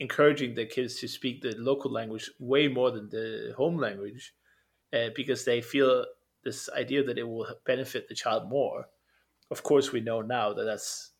[0.00, 4.34] encouraging their kids to speak the local language way more than the home language
[4.92, 6.04] uh, because they feel
[6.42, 8.86] this idea that it will benefit the child more.
[9.50, 11.12] Of course, we know now that that's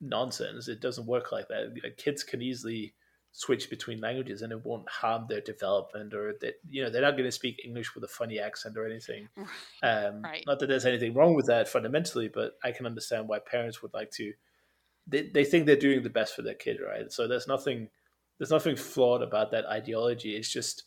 [0.00, 0.68] nonsense.
[0.68, 1.96] It doesn't work like that.
[1.96, 2.94] Kids can easily
[3.36, 7.16] switch between languages and it won't harm their development or that you know they're not
[7.16, 9.28] going to speak english with a funny accent or anything.
[9.82, 10.44] Um, right.
[10.46, 13.92] not that there's anything wrong with that fundamentally but i can understand why parents would
[13.92, 14.32] like to
[15.06, 17.10] they, they think they're doing the best for their kid right?
[17.12, 17.88] So there's nothing
[18.38, 20.36] there's nothing flawed about that ideology.
[20.36, 20.84] It's just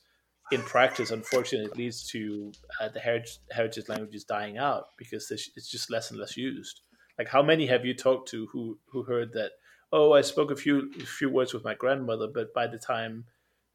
[0.51, 5.69] in practice unfortunately it leads to uh, the heritage, heritage languages dying out because it's
[5.69, 6.81] just less and less used.
[7.17, 9.51] Like how many have you talked to who who heard that
[9.91, 13.25] oh, I spoke a few a few words with my grandmother, but by the time,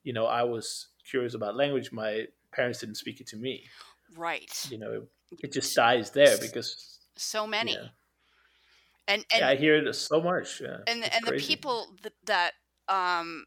[0.03, 3.65] you know, I was curious about language, my parents didn't speak it to me.
[4.17, 4.71] Right.
[4.71, 5.07] You know,
[5.43, 7.79] it just dies there because so many.
[9.09, 10.61] And, and yeah, I hear it so much.
[10.61, 11.45] Yeah, and and crazy.
[11.45, 12.53] the people that, that
[12.89, 13.45] um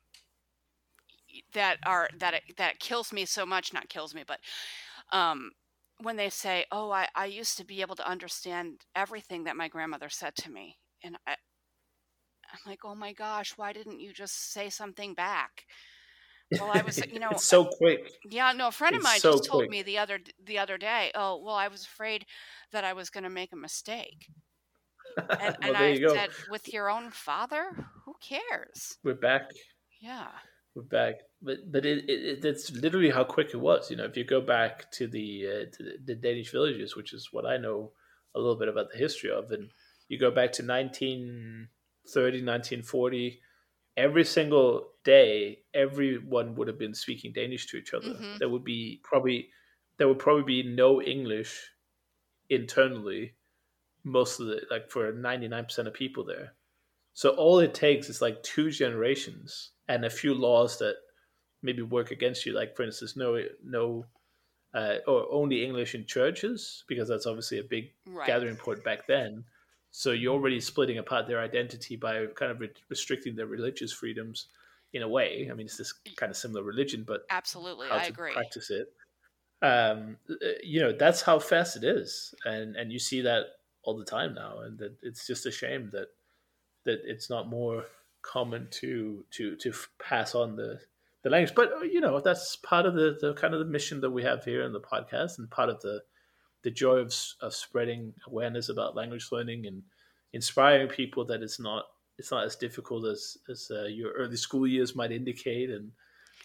[1.54, 4.40] that are that it, that kills me so much, not kills me, but
[5.12, 5.52] um
[6.02, 9.68] when they say, "Oh, I I used to be able to understand everything that my
[9.68, 11.38] grandmother said to me," and I,
[12.56, 15.66] I'm like, oh my gosh, why didn't you just say something back?
[16.52, 18.12] Well, I was, you know, it's so quick.
[18.30, 19.72] Yeah, no, a friend of mine so just told quick.
[19.72, 21.12] me the other the other day.
[21.16, 22.26] Oh, well, I was afraid
[22.72, 24.28] that I was going to make a mistake.
[25.18, 28.98] And, well, and I said, with your own father, who cares?
[29.04, 29.50] We're back.
[30.02, 30.28] Yeah,
[30.76, 31.16] we're back.
[31.42, 33.90] But but it, it, that's literally how quick it was.
[33.90, 37.30] You know, if you go back to the uh, to the Danish villages, which is
[37.32, 37.92] what I know
[38.36, 39.70] a little bit about the history of, and
[40.10, 41.70] you go back to nineteen
[42.08, 43.40] 30, 1940,
[43.98, 48.08] every single day, everyone would have been speaking Danish to each other.
[48.10, 48.38] Mm-hmm.
[48.40, 49.50] There would be probably
[49.98, 51.72] there would probably be no English
[52.50, 53.34] internally
[54.04, 56.54] most of the like for 99% of people there.
[57.14, 60.96] So all it takes is like two generations and a few laws that
[61.64, 62.54] maybe work against you.
[62.54, 64.06] Like for instance, no no
[64.74, 68.28] uh, or only English in churches because that's obviously a big right.
[68.28, 69.46] gathering point back then.
[69.98, 74.48] So you're already splitting apart their identity by kind of re- restricting their religious freedoms
[74.92, 75.48] in a way.
[75.50, 78.34] I mean, it's this kind of similar religion, but absolutely, I agree.
[78.34, 78.92] Practice it.
[79.62, 83.46] Um, uh, you know, that's how fast it is, and and you see that
[83.84, 86.08] all the time now, and that it's just a shame that
[86.84, 87.86] that it's not more
[88.22, 90.78] common to to to pass on the
[91.24, 91.56] the language.
[91.56, 94.24] But uh, you know, that's part of the the kind of the mission that we
[94.24, 96.02] have here in the podcast, and part of the
[96.66, 99.84] the joy of, of spreading awareness about language learning and
[100.34, 101.86] inspiring people that it's not
[102.18, 105.92] it's not as difficult as as uh, your early school years might indicate and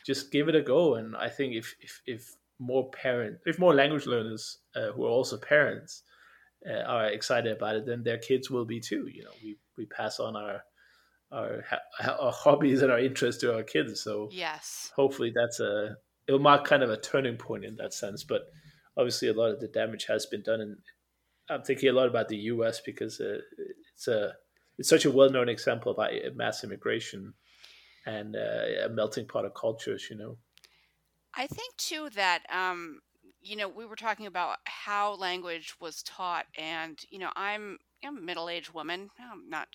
[0.07, 0.97] just give it a go.
[0.97, 5.17] And i think if if, if more parent if more language learners uh, who are
[5.19, 6.03] also parents
[6.71, 9.09] uh, are excited about it then their kids will be too.
[9.09, 10.63] You know we we pass on our
[11.33, 11.65] our,
[12.21, 14.03] our hobbies and our interests to our kids.
[14.03, 14.93] So yes.
[14.95, 15.97] hopefully that's a
[16.29, 18.23] it'll mark kind of a turning point in that sense.
[18.23, 18.43] But
[18.97, 20.77] obviously a lot of the damage has been done, and
[21.49, 22.81] I'm thinking a lot about the U.S.
[22.81, 23.39] because uh,
[23.95, 24.33] it's a
[24.79, 27.35] it's such a well known example of mass immigration
[28.07, 30.09] and uh, a melting pot of cultures.
[30.11, 30.39] You know,
[31.35, 33.01] I think too that um,
[33.41, 38.19] you know we were talking about how language was taught, and you know I'm I'm
[38.19, 39.11] a middle-aged woman.
[39.21, 39.69] I'm not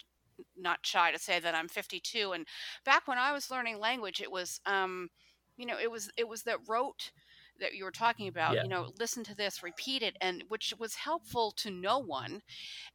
[0.57, 2.33] not shy to say that I'm 52.
[2.33, 2.47] And
[2.83, 5.09] back when I was learning language, it was, um,
[5.57, 7.11] you know, it was it was that rote
[7.59, 8.55] that you were talking about.
[8.55, 8.63] Yeah.
[8.63, 12.41] You know, listen to this, repeat it, and which was helpful to no one.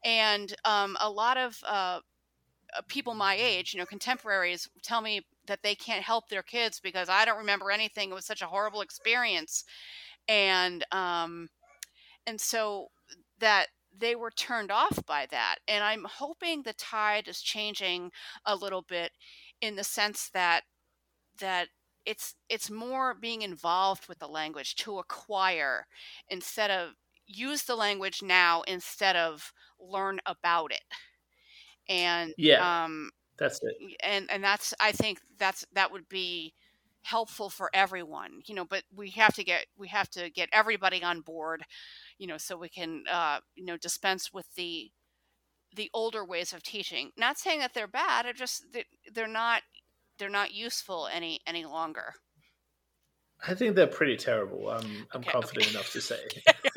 [0.05, 2.01] And um, a lot of uh,
[2.77, 6.81] uh, people my age, you know, contemporaries, tell me that they can't help their kids
[6.81, 8.11] because I don't remember anything.
[8.11, 9.65] It was such a horrible experience,
[10.29, 11.49] and um,
[12.27, 12.89] and so
[13.41, 15.57] that they were turned off by that.
[15.67, 18.13] And I'm hoping the tide is changing
[18.45, 19.13] a little bit
[19.61, 20.63] in the sense that
[21.41, 21.69] that
[22.07, 25.87] it's it's more being involved with the language to acquire
[26.29, 26.93] instead of
[27.27, 30.83] use the language now instead of learn about it.
[31.89, 33.77] And Yeah, um that's it.
[34.03, 36.55] and and that's I think that's that would be
[37.03, 41.03] helpful for everyone you know but we have to get we have to get everybody
[41.03, 41.65] on board
[42.19, 44.91] you know so we can uh you know dispense with the
[45.75, 48.65] the older ways of teaching not saying that they're bad they're just
[49.13, 49.63] they're not
[50.21, 52.15] they're not useful any any longer
[53.43, 54.69] I think they're pretty terrible.
[54.69, 55.75] I'm I'm okay, confident okay.
[55.75, 56.21] enough to say.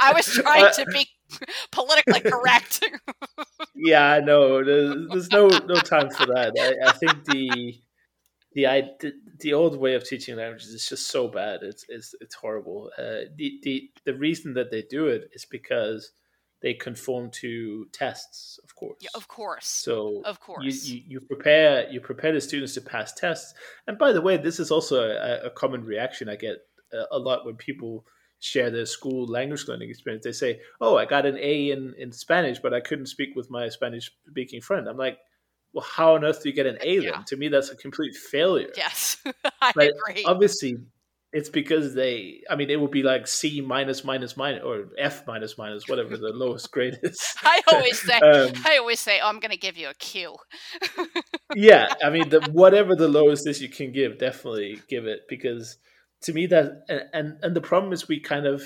[0.00, 1.06] i was trying to be
[1.70, 2.82] politically correct
[3.82, 4.62] yeah, I know.
[4.62, 6.52] There's, there's no no time for that.
[6.58, 7.74] I, I think the
[8.52, 11.60] the, I, the the old way of teaching languages is just so bad.
[11.62, 12.90] It's it's it's horrible.
[12.98, 16.12] Uh, the the the reason that they do it is because
[16.62, 18.98] they conform to tests, of course.
[19.00, 23.12] yeah, of course So of course you you prepare you prepare the students to pass
[23.12, 23.54] tests.
[23.86, 26.56] And by the way, this is also a, a common reaction I get
[26.92, 28.04] a, a lot when people
[28.40, 30.24] share their school language learning experience.
[30.24, 33.50] They say, "Oh, I got an A in in Spanish, but I couldn't speak with
[33.50, 35.18] my Spanish speaking friend." I'm like,
[35.72, 37.76] "Well, how on earth do you get an A yeah then?" To me, that's a
[37.76, 38.72] complete failure.
[38.76, 39.16] yes
[39.62, 40.76] i agree obviously,
[41.32, 42.42] it's because they.
[42.50, 46.16] I mean, it would be like C minus minus minus or F minus minus whatever
[46.16, 47.22] the lowest grade is.
[47.42, 50.36] i always say um, i always say oh i'm going to give you a q
[51.54, 55.78] yeah, I mean, the, whatever the lowest is you can give, definitely give it because
[56.22, 58.62] to me that and, and and the problem is we kind of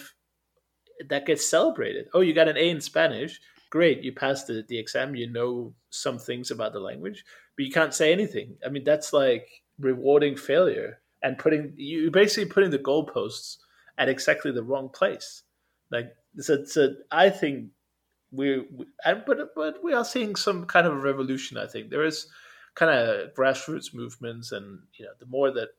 [1.09, 2.07] that gets celebrated.
[2.15, 3.41] Oh, you got an A in Spanish,
[3.71, 7.25] great, you passed the the exam, you know some things about the language,
[7.57, 8.57] but you can't say anything.
[8.65, 9.49] I mean, that's like
[9.79, 13.57] rewarding failure and putting you basically putting the goalposts
[13.99, 15.43] at exactly the wrong place.
[15.91, 17.71] Like so, so I think
[18.31, 21.57] we, we but but we are seeing some kind of a revolution.
[21.57, 22.29] I think there is
[22.75, 25.71] kind of grassroots movements, and you know, the more that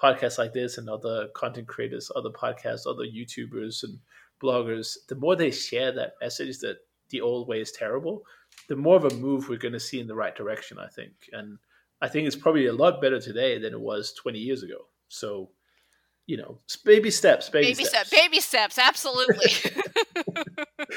[0.00, 3.98] podcasts like this and other content creators, other podcasts, other YouTubers and
[4.42, 6.78] bloggers, the more they share that message that
[7.10, 8.22] the old way is terrible,
[8.68, 10.78] the more of a move we're going to see in the right direction.
[10.78, 11.58] I think, and
[12.00, 14.86] I think it's probably a lot better today than it was 20 years ago.
[15.08, 15.50] So,
[16.26, 18.08] you know, baby steps, baby, baby steps.
[18.08, 19.52] step baby steps absolutely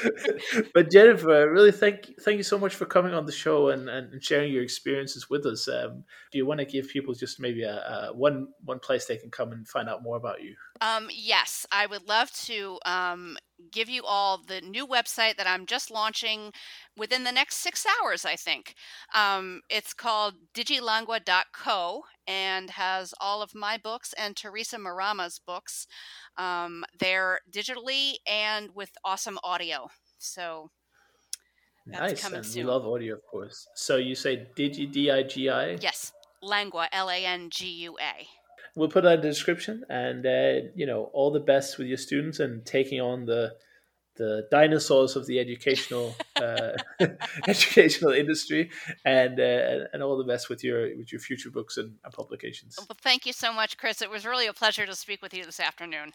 [0.74, 4.22] but Jennifer, really thank thank you so much for coming on the show and, and
[4.22, 5.68] sharing your experiences with us.
[5.68, 9.16] Um, do you want to give people just maybe a, a one one place they
[9.16, 10.54] can come and find out more about you?
[10.80, 13.36] Um, yes, I would love to um,
[13.70, 16.52] give you all the new website that I'm just launching
[16.96, 18.74] within the next six hours, I think.
[19.14, 25.86] Um, it's called digilangua.co and has all of my books and Theresa Marrama's books.
[26.36, 29.88] Um, they're digitally and with awesome audio.
[30.18, 30.70] So
[31.86, 33.66] that's Nice, coming and we love audio, of course.
[33.74, 35.78] So you say Digi D I G I.
[35.80, 38.28] Yes, Langua, L A N G U A.
[38.78, 41.98] We'll put that in the description, and uh, you know all the best with your
[41.98, 43.54] students and taking on the
[44.14, 46.72] the dinosaurs of the educational uh,
[47.48, 48.70] educational industry,
[49.04, 52.76] and uh, and all the best with your with your future books and, and publications.
[52.78, 54.00] Well, thank you so much, Chris.
[54.00, 56.12] It was really a pleasure to speak with you this afternoon.